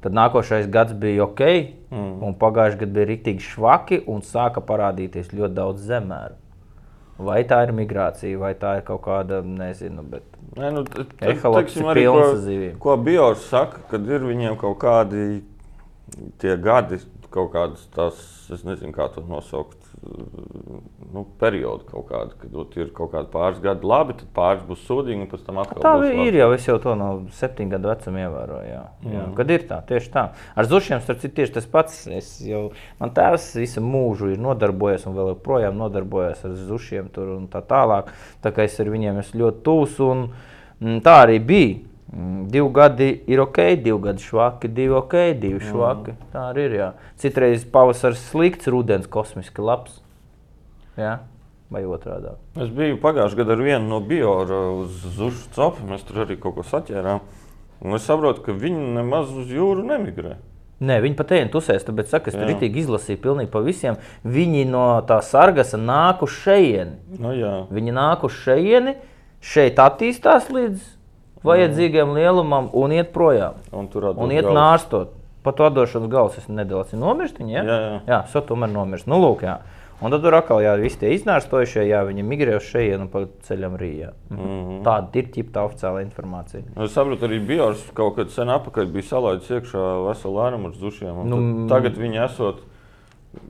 [0.00, 1.40] tad nākošais gads bija ok,
[1.90, 2.22] mm.
[2.22, 6.38] un pagājušajā gadā bija rīktīgi švaki un sāka parādīties ļoti daudz zemēru.
[7.18, 10.22] Vai tā ir migrācija, vai tā ir kaut kāda, nezinu, bet
[10.58, 12.22] Nē, nu, teiksim, arī, ko,
[12.82, 15.42] ko Biors saka, kad ir viņiem kaut kādi
[16.40, 17.00] tie gadi,
[17.38, 18.18] kaut kādas tās,
[18.52, 19.78] es nezinu, kā to nosaukt,
[21.12, 25.24] nu, periodi kaut kādi, kad ir kaut kādi pāris gadi labi, tad pāris būs sūdīgi,
[25.24, 26.48] un pēc tam atkal tā būs ir jau.
[26.56, 27.08] Es jau to no
[27.38, 28.68] septiņu gadu vecuma ievēroju.
[28.68, 28.82] Jā.
[29.14, 29.24] Jā.
[29.38, 30.24] Kad ir tā, tieši tā.
[30.58, 32.00] Ar zušiem starp citu tieši tas pats.
[32.18, 32.68] Es Jau,
[33.00, 37.62] man tēvs visu mūžu ir nodarbojies un vēl joprojām nodarbojas ar zušiem tur un tā
[37.66, 38.12] tālāk.
[38.44, 41.76] Tā kā es ar viņiem esmu ļoti tūs un mm, tā arī bija.
[42.12, 46.14] Mm, Divi gadi ir ok, divi gadi švaki, divi ok, divi švaki.
[46.32, 46.76] Tā arī ir.
[46.78, 46.92] Jā.
[47.20, 50.00] Citreiz pavasaris slikts, rudens kosmiski labs.
[50.96, 51.18] Jā?
[51.68, 52.32] Vai otrādi?
[52.56, 56.56] Es biju pagājušajā gadā ar vienu no Biora uz Zušu copu, mēs tur arī kaut
[56.56, 57.20] ko saķērām.
[57.84, 60.38] Un es saprotu, ka viņi nemaz uz jūru nemigrē.
[60.78, 62.52] Nē, viņi pat ēna tusēs, tāpēc saka, es tur Jā.
[62.54, 63.98] rītīgi izlasīju pilnīgi pa visiem.
[64.24, 66.96] Viņi no tā sargasa nāk uz šejieni.
[67.18, 67.54] Nu, jā.
[67.74, 68.94] Viņi nāk uz šejieni,
[69.42, 70.94] šeit attīstās līdz
[71.46, 73.58] vajadzīgajam lielumam un iet projām.
[73.72, 75.14] Un tur Un iet nārstot.
[75.46, 77.46] Pat atdošanas gals es nedaudz nomirstu.
[77.48, 77.62] Ja?
[77.62, 77.98] Jā, jā.
[78.08, 79.06] jā so tomēr nomirst.
[79.08, 79.60] Nu, lūk, jā.
[79.98, 83.74] Un tad tur atkal jā, visi tie iznārstojušie, jā, viņi migrē uz šejienu pa ceļam
[83.80, 84.12] rījā.
[84.30, 84.38] Mm.
[84.38, 84.80] -hmm.
[84.86, 86.62] Tāda ir ķipta oficiāla informācija.
[86.76, 90.74] Nu, Es saprotu, arī Biors kaut kad sen atpakaļ bija salaidis iekšā veselu lēmumu ar
[90.78, 91.22] zušiem.
[91.26, 92.62] Nu, Nu, tagad viņi esot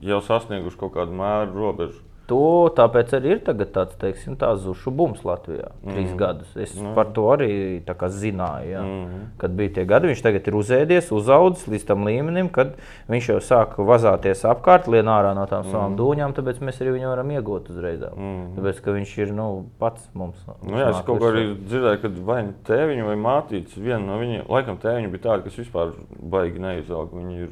[0.00, 2.00] jau sasnieguši kaut kādu mēru robežu.
[2.28, 5.70] To tāpēc arī ir tagad tāds, teiksim, tā zušu bums Latvijā.
[5.86, 6.16] Trīs Mhm.
[6.20, 6.56] gadus.
[6.56, 8.68] Es par to arī zināju.
[8.68, 8.82] Jā.
[8.82, 9.20] Mhm.
[9.38, 12.76] Kad bija tie gadi, viņš tagad ir uzēdies, uzaudzis līdz tam līmenim, kad
[13.08, 17.08] viņš jau sāk vazāties apkārt, lien ārā no tām savām dūņām, tāpēc mēs arī viņu
[17.08, 18.00] varam iegūt uzreiz.
[18.14, 18.56] Mhm.
[18.58, 20.36] Tāpēc, ka viņš ir nu, pats mums.
[20.62, 24.18] Nu, jā, es kaut kā arī dzirdēju, ka vai nu tēviņa vai mātītes, viena no
[24.18, 27.08] viņiem, laikam tēviņa bija tāda, kas vispār baigi neizauga.
[27.16, 27.48] Viņi ir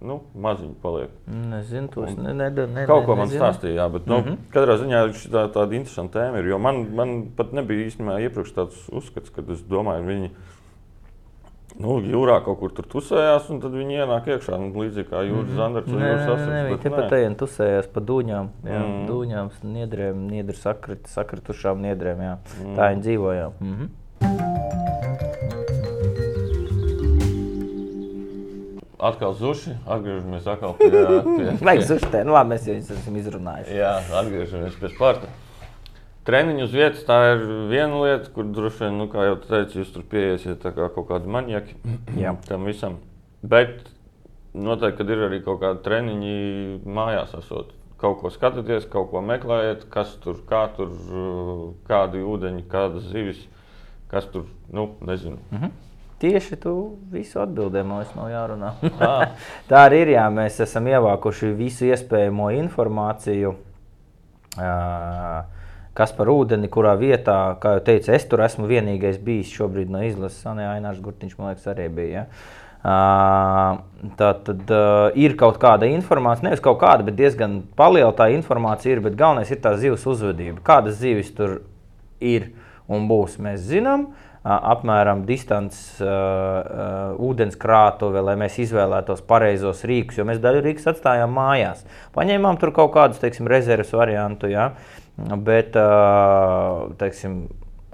[0.00, 1.10] nu, maziņi paliek.
[1.26, 3.40] Nezinu, to es ne, ne, ne, Kaut ko man nezinu.
[3.42, 4.36] stāstīja, jā, bet nu, mm -hmm.
[4.52, 5.00] katrā ziņā
[5.32, 6.58] tā, tāda interesanta tēma ir.
[6.58, 10.30] Man, man pat nebija īstenībā iepriekš tāds uzskats, kad es domāju, viņi
[11.80, 14.58] nu, jūrā kaut kur tur tusējās, un tad viņi ienāk iekšā.
[14.58, 16.68] Nu, līdzīgi kā jūras zandarts vai Nē, jūras nē, nē, asins.
[16.70, 18.92] viņi tepat tajā tusējās pa dūņām, jā, Mhm.
[19.02, 19.06] mm.
[19.10, 22.18] dūņām, niedrēm, niedri sakrit, sakritušām niedrēm.
[22.20, 22.36] Jā.
[22.64, 22.74] Mm.
[22.76, 23.50] Tā viņi dzīvoja.
[23.60, 25.25] Mm -hmm.
[28.98, 33.76] Atkal zuši, atgriežamies atkal pie, pie, Vajag zuštē, nu labi, mēs jau esam izrunājuši.
[33.76, 35.28] Jā, atgriežamies pie sporta.
[36.26, 39.92] Treniņu uz vietas tā ir viena lieta, kur droši vien, nu, kā jau teicu, jūs
[39.94, 41.76] tur pieiesiet tā kā kaut kādi maniaki
[42.22, 42.34] Jā.
[42.48, 42.98] tam visam.
[43.46, 43.84] Bet
[44.56, 46.36] noteikti, kad ir arī kaut kādi treniņi
[46.88, 47.74] mājās, esot.
[48.00, 50.90] Kaut ko skatāties, kaut ko meklējat, kas tur, kā tur,
[51.88, 53.38] kādi ūdeņi, kādas zivis,
[54.10, 55.38] kas tur, nu, nezinu.
[56.22, 56.72] Tieši tu
[57.12, 58.70] visu atbildēji, man liekas, nav jārunā.
[59.68, 60.14] Tā arī ir.
[60.14, 63.52] Jā, mēs esam ievākuši visu iespējamo informāciju.
[65.96, 70.00] Kas par ūdeni, kurā vietā, kā jau teicu, es tur esmu vienīgais bijis šobrīd no
[70.04, 70.40] izlases.
[70.48, 72.24] Anē Ainārs Gurtiņš, man liekas, arī bija.
[72.24, 72.26] Ja?
[74.16, 77.62] Tā tad uh, ir kaut kāda informācija, nevis kaut kāda, bet diezgan
[77.92, 79.02] liela tā informācija ir.
[79.04, 80.62] Bet galvenais ir tā zivs uzvedība.
[80.64, 81.58] Kādas zivis tur
[82.20, 82.52] ir
[82.88, 84.06] un būs, mēs zinām.
[84.06, 90.86] Ā, Apmēram distances, uh, uh, ūdenskrātuve, lai mēs izvēlētos pareizos rīkus, jo mēs daļu rīkus
[90.92, 91.82] atstājām mājās.
[92.14, 94.70] Paņēmām tur kaut kādus, teiksim, rezerves variantu, ja?
[95.16, 97.40] bet, uh, teiksim,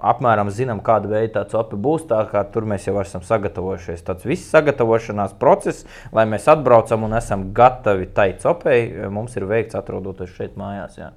[0.03, 2.05] apmēram zinām, kāda veida tāds opi būs.
[2.11, 4.05] Tā kā tur mēs jau esam sagatavojušies.
[4.05, 9.79] Tas viss sagatavošanās process, lai mēs atbraucam un esam gatavi tai copei, mums ir veikts
[9.79, 10.99] atrodoties šeit mājās.
[10.99, 11.13] Jā.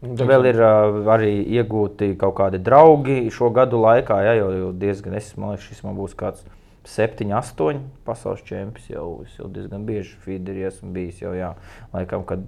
[0.00, 5.18] Vēl ir uh, arī iegūti kaut kādi draugi šo gadu laikā, ja, jo, jo diezgan,
[5.18, 6.46] es, man liekas, šis man būs kāds
[6.88, 8.86] 7, 8 pasaules čempions.
[8.88, 11.20] Jau, es jau diezgan bieži feederi esmu bijis.
[11.20, 11.52] Jau, jā,
[11.92, 12.46] laikam, kad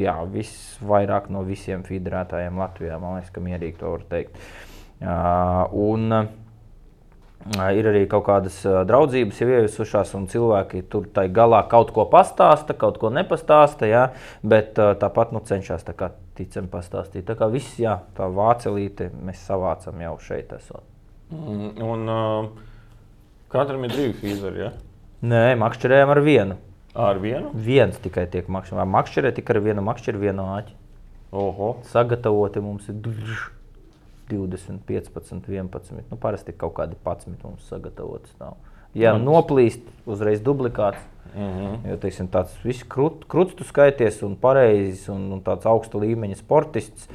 [0.00, 4.40] jā, visvairāk no visiem feederētājiem Latvijā, man liekas, ka mierīgi to var teikt.
[5.04, 6.32] Uh, un, uh,
[7.44, 8.54] Ir arī kaut kādas
[8.88, 14.06] draudzības jau ieviesušās, un cilvēki tur tai galā kaut ko pastāsta, kaut ko nepastāsta, jā,
[14.40, 15.92] bet tāpat nu, cenšas tā
[16.38, 17.26] ticam pastāstīt.
[17.28, 20.84] Tā kā viss, jā, tā vācelīte mēs savācam jau šeit esot.
[21.32, 22.48] Mm, Un uh,
[23.52, 24.72] katram ir divi feederi, ja?
[25.24, 26.58] Nē, makšķerējam ar vienu.
[26.94, 27.50] Ar vienu?
[27.58, 28.90] Viens tikai tiek makšķerēts.
[28.94, 30.76] Makšķerē tikai ar vienu makšķeru, vienu āķi.
[31.34, 31.70] Oho.
[31.90, 33.48] Sagatavoti mums ir drž,
[34.30, 36.04] 20, 15, 11.
[36.10, 38.36] Nu, parasti kaut kādi 11 mums sagatavotas.
[38.38, 38.60] Nav.
[38.94, 41.02] Ja Man- noplīst, uzreiz dublikāts.
[41.34, 41.90] Mm -hmm.
[41.90, 47.08] Jo teiksim, tāds viss krut, tu skaities un pareizs un, un tāds augsta līmeņa sportists.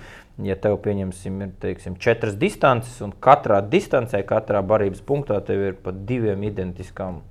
[0.43, 5.73] Ja tev, pieņemsim, ir teiksim, četras distances, un katrā distancē, katrā barības punktā tev ir
[5.73, 7.21] pat diviem identiskām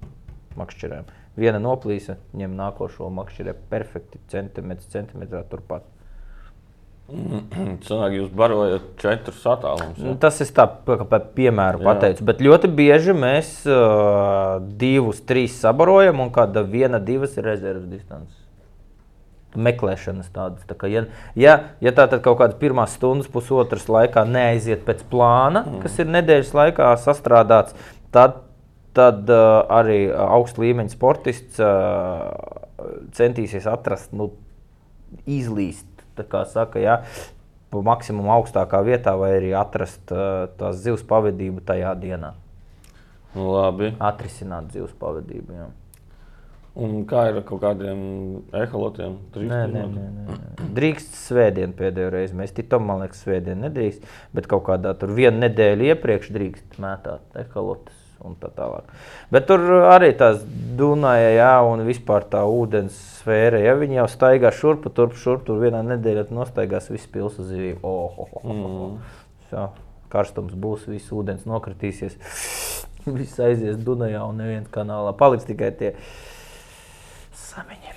[0.56, 1.04] makšķerēm.
[1.36, 5.82] Viena noplīsa, ņem nākošo makšķerē perfekti centimetrs centimetrā turpat.
[7.88, 10.00] Sanāk, jūs barojat četrus attālumus.
[10.02, 11.86] Nu, tas ir tā, kā pa piemēru Jā.
[11.88, 12.26] pateicu.
[12.28, 18.36] Bet ļoti bieži mēs uh, divus, trīs sabarojam, un kāda viena, divas ir rezerves distance.
[19.56, 20.66] Meklēšanas tādas.
[20.68, 25.00] Tā kā, ja, ja, ja tā tad kaut kāda pirmā stundas, pusotras laikā neaiziet pēc
[25.08, 25.80] plāna, mm.
[25.86, 27.72] kas ir nedēļas laikā sastrādāts,
[28.12, 28.42] tad,
[28.96, 32.28] tad uh, arī augsta līmeņa sportists uh,
[33.16, 34.34] centīsies atrast, nu,
[35.24, 35.87] izlīst,
[36.26, 36.98] kā saka, ja,
[37.70, 40.10] pa maksimumu augstākā vietā, vai arī atrast
[40.58, 42.32] tās zivs pavadību tajā dienā.
[43.38, 43.92] Labi.
[44.00, 45.58] Atrisināt zivs pavadību.
[45.58, 45.68] Jā.
[46.78, 48.00] Un kā ir ar kaut kādiem
[48.54, 49.16] eholotiem?
[49.34, 50.68] Nē, nē, nē, nē.
[50.76, 52.38] Drīkst svētdien pēdējo reizi.
[52.38, 54.06] Mēs titam, man liekas, svētdien nedrīkst,
[54.36, 58.88] bet kaut kādā tur vienu nedēļu iepriekš drīkst mētāt ekolotus un tā tālāk.
[59.32, 60.40] Bet tur arī tās
[60.78, 65.60] Dunaja, jā, un vispār tā ūdens sfēra, ja viņi jau staigā šurpu, turp, šurp, tur
[65.62, 67.82] vienā nedēļā nostaigās viss pilsēta zivīm.
[67.82, 69.20] Oh, oh, oh, oh.
[69.52, 69.68] Jā,
[70.12, 72.18] karstums būs, viss ūdens nokritīsies,
[73.18, 75.14] viss aizies Dunajā un neviens kanālā.
[75.18, 75.94] Paliks tikai tie
[77.36, 77.94] samiņi.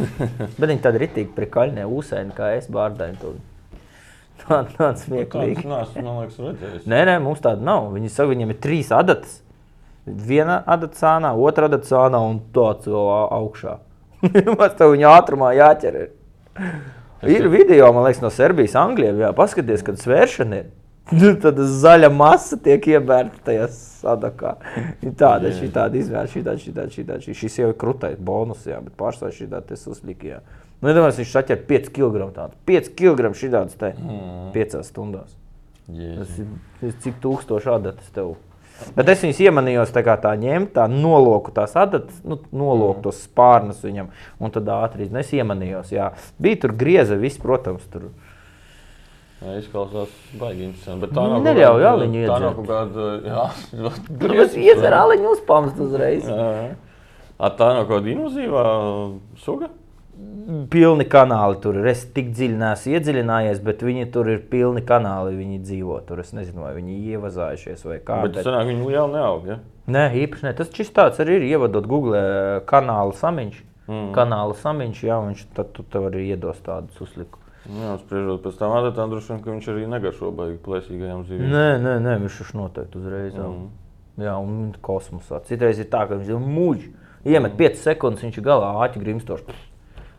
[0.58, 3.20] Bet viņi tādi ritīgi prikaļņē, ūsēni, kā es bārdaini.
[3.20, 3.38] tur.
[4.40, 5.66] Tā, tāds smieklīgi.
[5.68, 6.88] Nē, es man liekas, redzējis.
[6.88, 7.90] Nē, nē, mums tāda nav.
[7.94, 9.40] Viņi saka, viņiem ir trīs adatas.
[10.26, 13.78] Viena adata otra adata un tāds vēl augšā.
[14.56, 15.96] Mums tev viņa ātrumā jāķer.
[16.00, 16.10] Ir,
[17.28, 19.14] ir video, man liekas, no Serbijas, Anglijā.
[19.16, 20.70] Jā, paskaties, kad svēršana ir.
[21.42, 24.54] Tad zaļa masa tiek iebērta tajā sadakā.
[25.02, 27.36] Ir Tāda, šī tāda izmēra, šī tāda, šī tāda, šī tāda.
[27.40, 30.40] Šis jau ir krūtais bonus, jā, bet pārsvarā šī tāda uzlikja.
[30.80, 32.56] Nu, iedomājieties, viņš saķer 5 kg tādu.
[32.70, 33.92] 5 kg šī tādas te
[34.54, 35.34] 5 stundās.
[35.90, 36.20] Jēzus.
[36.20, 36.46] Tas ir,
[36.78, 38.36] tas ir cik tūkstoši adatas tev.
[38.96, 43.22] Bet es viņus iemanījos tā kā tā ņemt, tā noloku tās adatas, nu, noloku tos
[43.28, 44.08] spārnus viņam,
[44.40, 45.92] un tad ātri iz- nu, es iemanījos.
[45.94, 46.10] Jā.
[46.40, 48.08] Bija tur grieza, viss, protams, tur.
[49.40, 51.00] Jā, izklausās baigi interesanti.
[51.06, 52.56] Bet tā nav Neļauj aliņu Tā nav iedzert.
[52.56, 53.06] kaut kāda.
[53.24, 53.44] Jā,
[54.20, 56.26] Tur tas iedzer aliņu uzpamst uzreiz.
[56.28, 56.74] Jā, jā.
[57.40, 58.64] A, tā nav kaut kāda invazīvā
[59.40, 59.70] suga?
[60.70, 61.88] Pilni kanāli tur ir.
[61.92, 65.36] Es tik dziļi neesmu iedziļinājies, bet viņi tur ir pilni kanāli.
[65.38, 66.22] Viņi dzīvo tur.
[66.24, 68.20] Es nezinu, vai viņi ievazājušies vai kā.
[68.24, 68.46] Bet, bet...
[68.46, 69.50] Sanāk, viņi liela neaug.
[69.50, 69.58] Ja?
[69.90, 70.54] Nē, īpaši ne.
[70.58, 71.48] Tas šis tāds arī ir.
[71.50, 73.60] Ievadot Google eh, kanāla samiņš.
[73.90, 74.10] Mm.
[74.14, 77.38] Kanāla samiņš, jā, viņš tad tu tev arī iedos tādus uzlikumus.
[77.70, 81.50] Jā, spriežot pēc tam adatām, droši vien, ka viņš arī negaršo baigi plēsīgajām zivīm.
[81.50, 83.34] Nē, nē, nē viņš ir noteikti uzreiz.
[83.34, 83.66] Mm.
[84.22, 85.42] Jā, un kosmosā.
[85.48, 86.94] Citreiz ir tā, ka viņš ir muļķis.
[87.30, 87.82] Iemet 5 mm.
[87.82, 89.58] sekundes, viņš ir galā āķi grimstošs.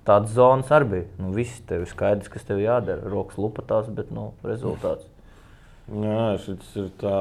[0.08, 1.08] Tādas zonas arī bija.
[1.22, 3.06] Nu, viss tev ir skaidrs, kas tev jādara.
[3.12, 5.06] Rokas lupatās, bet nu, rezultāts.
[5.92, 7.18] Jā, šis ir tā.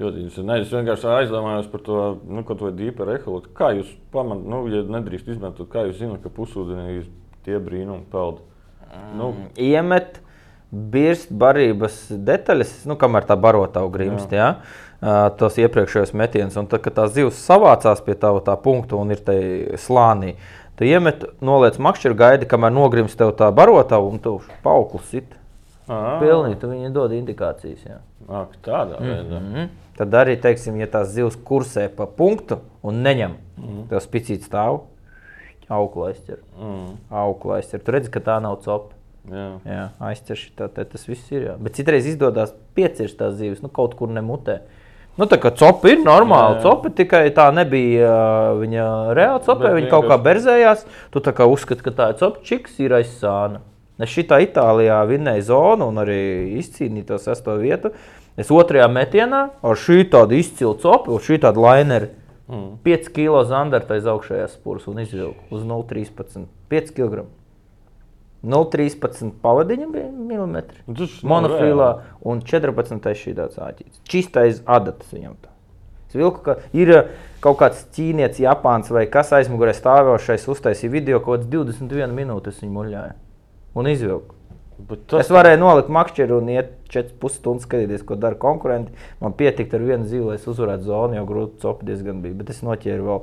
[0.00, 0.64] Ļoti interesanti.
[0.64, 3.56] Es vienkārši aizdomājos par to, nu, ko to dīpa rehabilitāciju.
[3.56, 7.02] Kā jūs pamanāt, nu, ja nedrīkst izmantot, kā jūs zināt, ka pusūdenī
[7.44, 8.40] tie brīnumi peld?
[9.16, 9.32] Nu.
[9.34, 10.22] Mm, iemet
[10.70, 14.32] birst barības detaļas, nu, kamēr tā barotā grimst.
[14.32, 14.54] Jā.
[14.60, 14.88] Jā
[15.36, 16.56] tos iepriekšējos metienus.
[16.60, 20.34] Un tad, kad tās zivs savācās pie tā, tā punkta un ir tajā slānī,
[20.80, 25.34] tu iemet, noliec makšķeru, gaidi, kamēr nogrims tev tā barotā un tu pauklis sit.
[25.84, 27.82] Pilnīgi, tu viņi dod indikācijas.
[27.84, 27.98] Jā.
[28.24, 29.40] Ak, tādā veidā.
[29.40, 29.68] Mm -hmm.
[29.98, 33.88] Tad arī, teiksim, ja tās zivs kursē pa punktu un neņem, mm -hmm.
[33.88, 34.80] tev spicīt stāv,
[35.68, 36.38] auklu aizķer.
[36.60, 36.96] Mm.
[37.10, 37.78] Auklu aizķer.
[37.78, 38.94] Tu redzi, ka tā nav copa.
[39.30, 41.42] Jā, jā aizķer šitā, tas viss ir.
[41.42, 41.56] Jā.
[41.58, 44.54] Bet citreiz izdodas piecirst tās zivis, nu kaut kur nemutē.
[44.54, 44.80] Mm
[45.18, 48.12] Nu, tā kā copa ir normāla copa, tikai tā nebija
[48.60, 48.84] viņa
[49.16, 49.72] reāla copa.
[49.74, 49.90] Viņa vienkārši...
[49.92, 50.86] kaut kā berzējās.
[51.12, 53.64] Tu kā uzskati, ka tā ir copa, čiks ir aiz sāna.
[54.00, 56.20] Es šitā Itālijā vinnēju zonu un arī
[56.56, 57.92] izcīnīju to sesto vietu.
[58.40, 62.08] Es otrajā metienā ar šī tādu izcilu copu, šī tādu laineru.
[62.50, 62.78] Mm.
[62.82, 66.48] 5 kg zandarta aiz augšējās spūras un izvilku uz 0,13.
[66.72, 67.26] 5 kg.
[68.46, 70.84] 0,13 pavadiņa milimetri.
[71.28, 71.90] Monofilā
[72.24, 73.14] un 14.
[73.22, 74.02] šī tāds āķis.
[74.08, 75.36] Čistais adatas viņam.
[75.42, 75.52] Tā.
[76.10, 77.10] Es vilku, ka ir eh,
[77.44, 82.74] kaut kāds ķīnietis, Japāns vai kas aizmugurē stāvošais uztaisīja video, kaut kāds 21 minūtes viņa
[82.74, 83.12] muļāja
[83.78, 84.34] un izvilku.
[84.88, 85.26] Tas...
[85.26, 88.94] Es varēju nolikt makšķeru un iet 4,5 stundas skatīties, ko dara konkurenti.
[89.20, 92.38] Man pietika ar vienu zīli, lai es uzvarētu zonu, jo grūti copi diezgan bija.
[92.40, 93.20] Bet es noķēru vēl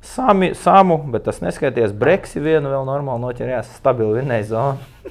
[0.00, 1.92] Sami, samu, bet tas neskaitījās.
[1.96, 5.08] Breksi vienu vēl normāli noķerējās, stabili vinnēja zonu.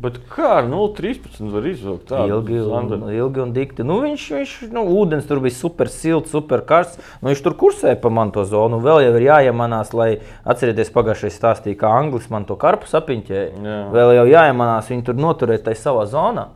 [0.00, 3.84] Bet kā ar 0,13 var izvilkt tādu ilgi, un, ilgi un dikti?
[3.86, 7.00] Nu, viņš, viņš nu, ūdens tur bija super silts, super karsts.
[7.20, 8.80] Nu, viņš tur kursēja pa man to zonu.
[8.84, 10.10] Vēl jau ir jāiemanās, lai
[10.44, 13.50] atcerieties, pagājušajā stāstīja, kā Anglis man to karpu sapiņķēja.
[13.56, 13.76] Jā.
[13.96, 16.50] Vēl jau jāiemanās, viņi tur noturēt tajā savā zonā.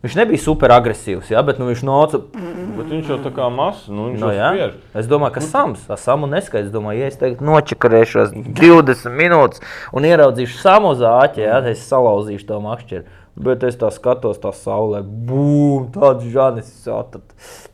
[0.00, 2.22] Viņš nebija super agresīvs, ja, bet nu, viņš nāca.
[2.32, 3.82] Bet viņš jau tā kā mazs.
[3.92, 4.70] Nu, no, ja?
[4.96, 6.70] Es domāju, ka Sams, Samu neskaidrs.
[6.70, 9.60] Es domāju, ja es tagad nočakarēšos 20 minūtes
[9.92, 13.18] un ieraudzīšu Samu zāķi, ja, tad es salauzīšu to makšķeri.
[13.40, 16.70] Bet es tā skatos, tā saulē, bum, tāds žānis.
[16.84, 17.20] Tad,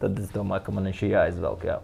[0.03, 1.63] tad es domāju, ka man viņš ir jāizvelk.
[1.67, 1.79] Jā.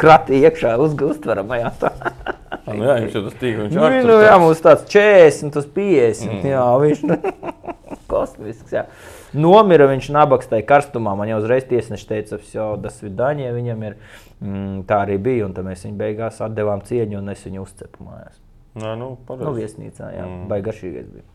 [0.00, 1.74] Krati iekšā uzgūstveramajā.
[2.70, 6.32] nu, jā, viņš jau tas tīk, viņš nu, nu, jā, mums tāds 40, tas 50.
[6.32, 6.48] Mm.
[6.54, 7.20] Jā, viņš nu,
[8.12, 8.72] kosmisks.
[8.72, 8.86] Jā.
[9.34, 11.16] Nomira viņš nabaks tajā karstumā.
[11.18, 13.98] Man jau uzreiz tiesneši teica, ka Daņē, viņam ir.
[14.44, 18.40] Mm, tā arī bija, un mēs viņu beigās atdevām cieņu, un es viņu uzcepu mājās.
[18.74, 19.46] Nā, nu, pareiz.
[19.46, 20.44] nu, viesnīcā, jā, mm.
[20.50, 21.26] baigi garšīgais bija.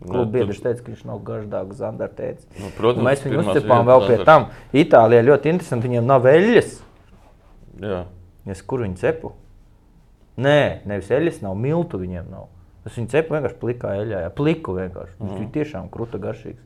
[0.00, 2.46] Kluba nu, biedrs teica, ka viņš nav garšdāks zandartēts.
[2.56, 4.46] Nu, protams, un mēs viņu uzcepām vēl pie tam.
[4.72, 6.78] Itālijā ļoti interesanti, viņiem nav eļļas.
[7.84, 7.98] Jā.
[8.48, 9.34] Es kur viņu cepu?
[10.40, 12.48] Nē, nevis eļļas nav, miltu viņiem nav.
[12.88, 15.16] Es viņu cepu vienkārši plikā eļļā, jā, pliku vienkārši.
[15.18, 15.36] Mm.
[15.42, 16.62] Viņš tiešām kruta garšīgs.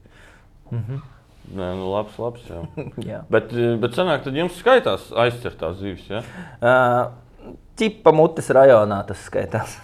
[0.71, 1.01] Mm -hmm.
[1.51, 2.45] Nē, nu labs, labs.
[2.47, 2.61] Jā.
[3.13, 3.25] jā.
[3.31, 3.51] Bet,
[3.81, 6.07] bet sanāk, tad jums skaitās aizcertās zivis.
[6.11, 6.23] Ja?
[6.61, 7.13] Uh,
[7.81, 9.79] Čipa mutes rajonā tas skaitās.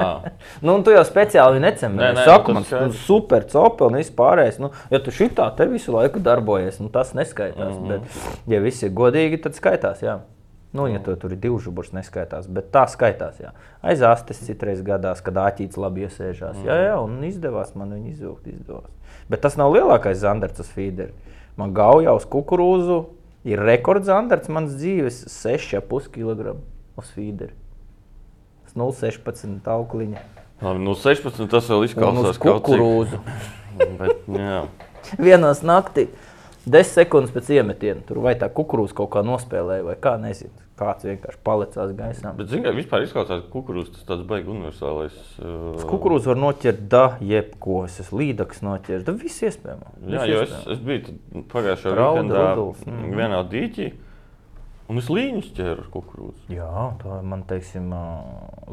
[0.66, 1.98] nu, tu jau speciāli necēlies.
[1.98, 4.60] Nē, nē, saku, man ir super copa un viss pārējais.
[4.62, 7.74] Nu, ja tu šitā te visu laiku darbojies, nu, tas neskaitās.
[7.74, 7.88] Mm -hmm.
[7.88, 10.04] Bet, ja viss ir godīgi, tad skaitās.
[10.06, 10.20] Jā.
[10.72, 13.40] Nu, ja tu tur ir divi žuburi, neskaitās, bet tā skaitās.
[13.42, 13.50] Jā.
[13.82, 16.56] Aiz astes citreiz gadās, kad āķītis labi iesēžās.
[16.56, 16.68] Mm.
[16.70, 18.46] Jā, jā, un izdevās man viņu izvilkt.
[18.46, 18.88] Izdevās.
[19.32, 21.14] Bet tas nav lielākais zandarts uz feederi.
[21.56, 22.98] Man gauja uz kukurūzu
[23.48, 26.58] ir rekords zandarts manas dzīves- 6,5 kg
[27.00, 27.56] uz feederi.
[28.76, 30.20] 0,16 aukliņa.
[30.62, 33.18] Labi, nu 16 tas vēl izklausās kā kukurūzu.
[33.98, 34.22] Bet.
[35.18, 36.06] Vienos naktī.
[36.62, 40.54] 10 sekundes pēc iemetiena tur vai tā kukurūza kaut kā nospēlēja, vai kā nezinu.
[40.78, 42.30] Kāds vienkārši palicās gaisā.
[42.34, 45.18] Bet, zinām, vispār izklausās, ka kukurūzas tas tāds baigs universālais.
[45.38, 45.82] Uh...
[45.86, 50.00] Kukurūzu var noķert da jebko, es līdaks noķert, da viss iespējams.
[50.10, 53.12] Jā, jo es, es biju pagājušajā weekendā mm.
[53.20, 53.90] vienā dīķī.
[54.90, 56.42] Un es līņus ķēru ar kukurūzu.
[56.52, 57.92] Jā, tā man teiksim,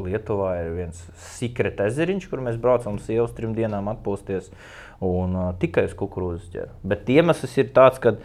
[0.04, 4.50] Lietuvā ir viens secret ezeriņš, kur mēs braucam sievas trim dienām atpūsties.
[5.06, 6.74] Un uh, tikai uz kukurūzas ķēru.
[6.92, 8.18] Bet iemesls ir tāds, ka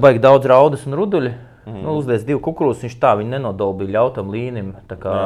[0.00, 1.34] baigi daudz raudas un ruduļi
[1.66, 1.82] Mm.
[1.84, 4.72] Nu, uzliek divu kukurūzus, viņš tā viņa nenodolbīja ļautam līnim.
[4.88, 5.16] Kā,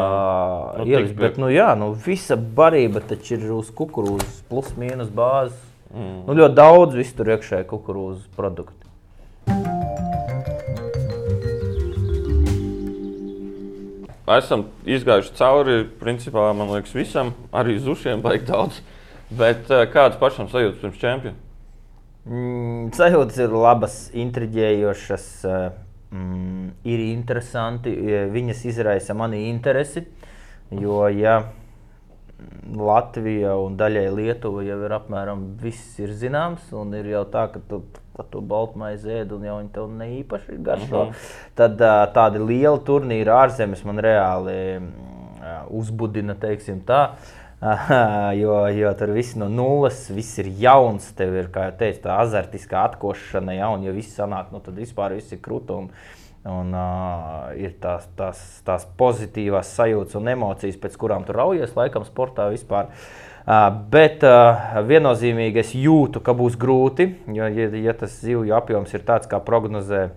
[0.80, 5.56] Nu, ielikt, bet, nu, jā, nu, visa barība taču ir uz kukurūzas, plus mīnus bāzes.
[5.94, 6.24] Mm.
[6.26, 8.82] Nu, ļoti daudz visu tur iekšā ir kukurūzas produktu.
[14.34, 18.80] Esam izgājuši cauri, principā, man liekas, visam, arī zušiem baigi daudz.
[19.30, 21.36] Bet eh, kādas pašam sajūtas pirms čempiona?
[22.24, 25.66] Mm, sajūtas ir labas, intriģējošas, eh,
[26.14, 27.92] mm, ir interesanti.
[27.92, 30.04] eh, Viņas izraisa mani interesi.
[30.70, 31.42] Jo, ja
[32.74, 37.60] Latvija un daļai Lietuva jau ir apmēram viss ir zināms, un ir jau tā, ka
[37.68, 37.82] tu
[38.30, 41.14] to baltmaizi ēd, un jau viņi tev ne īpaši garšo, Mhm.
[41.58, 44.92] tad ā, tādi lieli turnīri ārzemes man reāli mm,
[45.70, 47.16] uzbudina, teiksim tā.
[48.40, 51.06] Jo, jo tur viss no nulles, viss ir jauns.
[51.16, 54.76] Tev ir, kā jau teicu, tā azartiskā atkošana, ja, un ja viss sanāk, nu, tad
[54.80, 56.12] vispār viss ir krūtums.
[56.44, 62.04] Un uh, ir tās, tās, tās pozitīvās sajūtas un emocijas, pēc kurām tu raujies, laikam,
[62.04, 62.90] sportā vispār.
[63.44, 68.92] Uh, bet uh, viennozīmīgi es jūtu, ka būs grūti, jo, ja, ja tas zivju apjoms
[68.92, 70.10] ir tāds, kā prognozē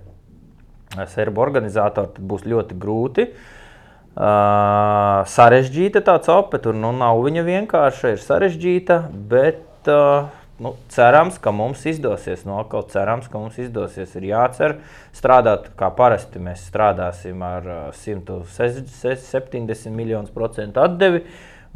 [1.13, 3.27] serbu organizatori, tad būs ļoti grūti.
[3.31, 3.56] Uh,
[4.17, 8.97] sarežģīta tā copa, tur nu, nav viņa vienkārša, ir sarežģīta,
[9.29, 10.29] bet uh,
[10.63, 12.45] nu, cerams, ka mums izdosies.
[12.47, 14.15] No atkal cerams, ka mums izdosies.
[14.17, 14.71] Ir jācer
[15.15, 16.41] strādāt kā parasti.
[16.41, 21.21] Mēs strādāsim ar uh, 170 miljonus procentu atdevi.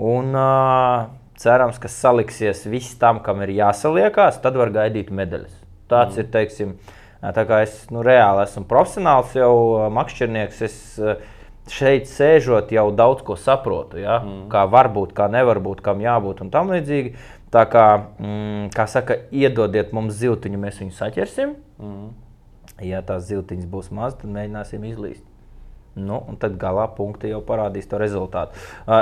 [0.02, 1.06] Un, uh,
[1.42, 5.54] cerams, ka saliksies viss tam, kam ir jāsaliekās, tad var gaidīt medaļas.
[5.92, 6.20] Tāds mm.
[6.24, 6.74] ir, teiksim,
[7.22, 10.62] tā kā es nu, reāli esmu profesionāls, jau uh, makšķernieks.
[10.66, 11.31] Es, uh,
[11.72, 14.02] šeit sēžot, jau daudz ko saprotu.
[14.02, 14.20] Ja?
[14.22, 14.46] Mm.
[14.52, 17.16] Kā var būt, kā nevar būt, kam jābūt un tam līdzīgi.
[17.52, 17.86] Tā kā,
[18.20, 21.56] mm, kā saka, iedodiet mums ziltiņu, mēs viņu saķersim.
[21.82, 22.08] Mm.
[22.86, 25.26] Ja tās ziltiņas būs maz, tad mēģināsim izlīst.
[25.96, 28.56] Nu, un tad galā punkti jau parādīs to rezultātu.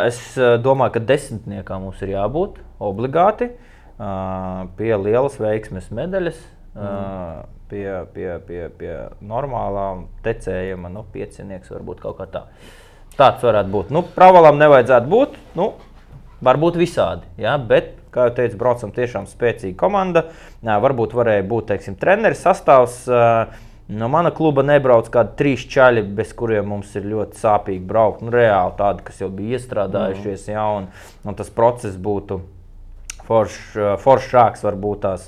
[0.07, 0.17] Es
[0.63, 3.51] domāju, ka desmitniekā mums ir jābūt obligāti
[4.79, 6.39] pie lielas veiksmes medaļas.
[6.75, 7.47] Mm.
[7.69, 12.43] Pie, pie, pie, pie normālām tecējuma, nu, piecinieks varbūt kaut kā tā.
[13.13, 13.93] Tāds varētu būt.
[13.93, 15.37] Nu, Pravalam nevajadzētu būt.
[15.59, 15.71] Nu,
[16.45, 17.57] varbūt visādi, ja?
[17.61, 20.25] bet, kā jau teicu, braucam tiešām spēcīga komanda.
[20.65, 23.03] Jā, varbūt varēja būt, teiksim, treneris sastāvs.
[23.09, 28.19] Uh, No mana kluba nebrauc kādi trīs čaļi, bez kuriem mums ir ļoti sāpīgi braukt.
[28.21, 30.51] Nu, reāli tādi, kas jau bija iestrādājušies, mm.
[30.53, 30.85] jā, un,
[31.25, 32.37] un tas process būtu
[33.25, 35.25] foršs, foršāks, varbūt tās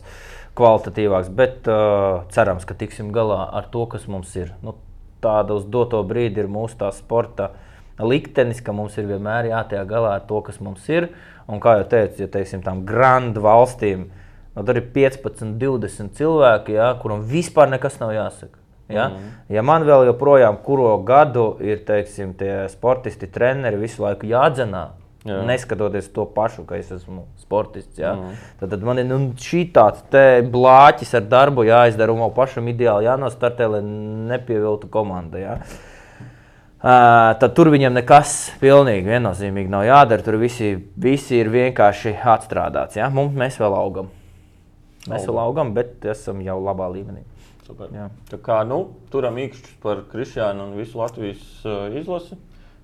[0.58, 1.32] kvalitatīvāks.
[1.36, 4.54] Bet uh, cerams, ka tiksim galā ar to, kas mums ir.
[4.66, 4.76] Nu,
[5.24, 7.52] tāda uz doto brīdi ir mūsu sporta
[8.02, 11.12] liktenis, ka mums ir vienmēr jātiek galā ar to, kas mums ir.
[11.48, 14.08] Un, kā jau teicu, ja teiksim, tām grandu valstīm.
[14.56, 18.58] Nu, tur ir 15, 20 cilvēki, ja, kuram vispār nekas nav jāsaka.
[18.92, 19.08] Ja?
[19.08, 19.28] Mm.
[19.56, 24.90] ja man vēl joprojām, kuru gadu ir teiksim, tie sportisti, treneri visu laiku jādzenā,
[25.22, 25.36] Jā.
[25.46, 28.16] neskatoties to pašu, ka es esmu sportists, ja?
[28.18, 28.38] mm.
[28.58, 30.02] tad, tad man ir nu, šī tāds
[30.50, 33.82] blāķis ar darbu jāizdara un man pašam ideāli jānostartē, lai
[34.32, 35.38] nepieviltu komandu.
[35.44, 35.60] Ja?
[36.82, 40.26] Uh, tad tur viņam nekas pilnīgi viennozīmīgi nav jādara.
[40.26, 42.98] Tur visi, visi ir vienkārši atstrādāts.
[42.98, 43.12] Ja?
[43.14, 44.10] Mums, mēs vēl augam.
[45.06, 47.22] Mēs vēl augam, bet esam jau labā līmenī.
[47.94, 48.08] Jā.
[48.42, 48.80] Kā nu,
[49.14, 52.36] turam īkšķus par Kristiānu un visu Latvijas uh, izlasi,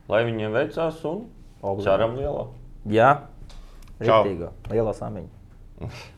[0.07, 1.25] lai viņiem veicās un
[1.83, 2.45] ceram lielā.
[2.91, 3.09] Jā,
[4.01, 4.51] rītīgo.
[4.71, 5.87] Lielā samiņa.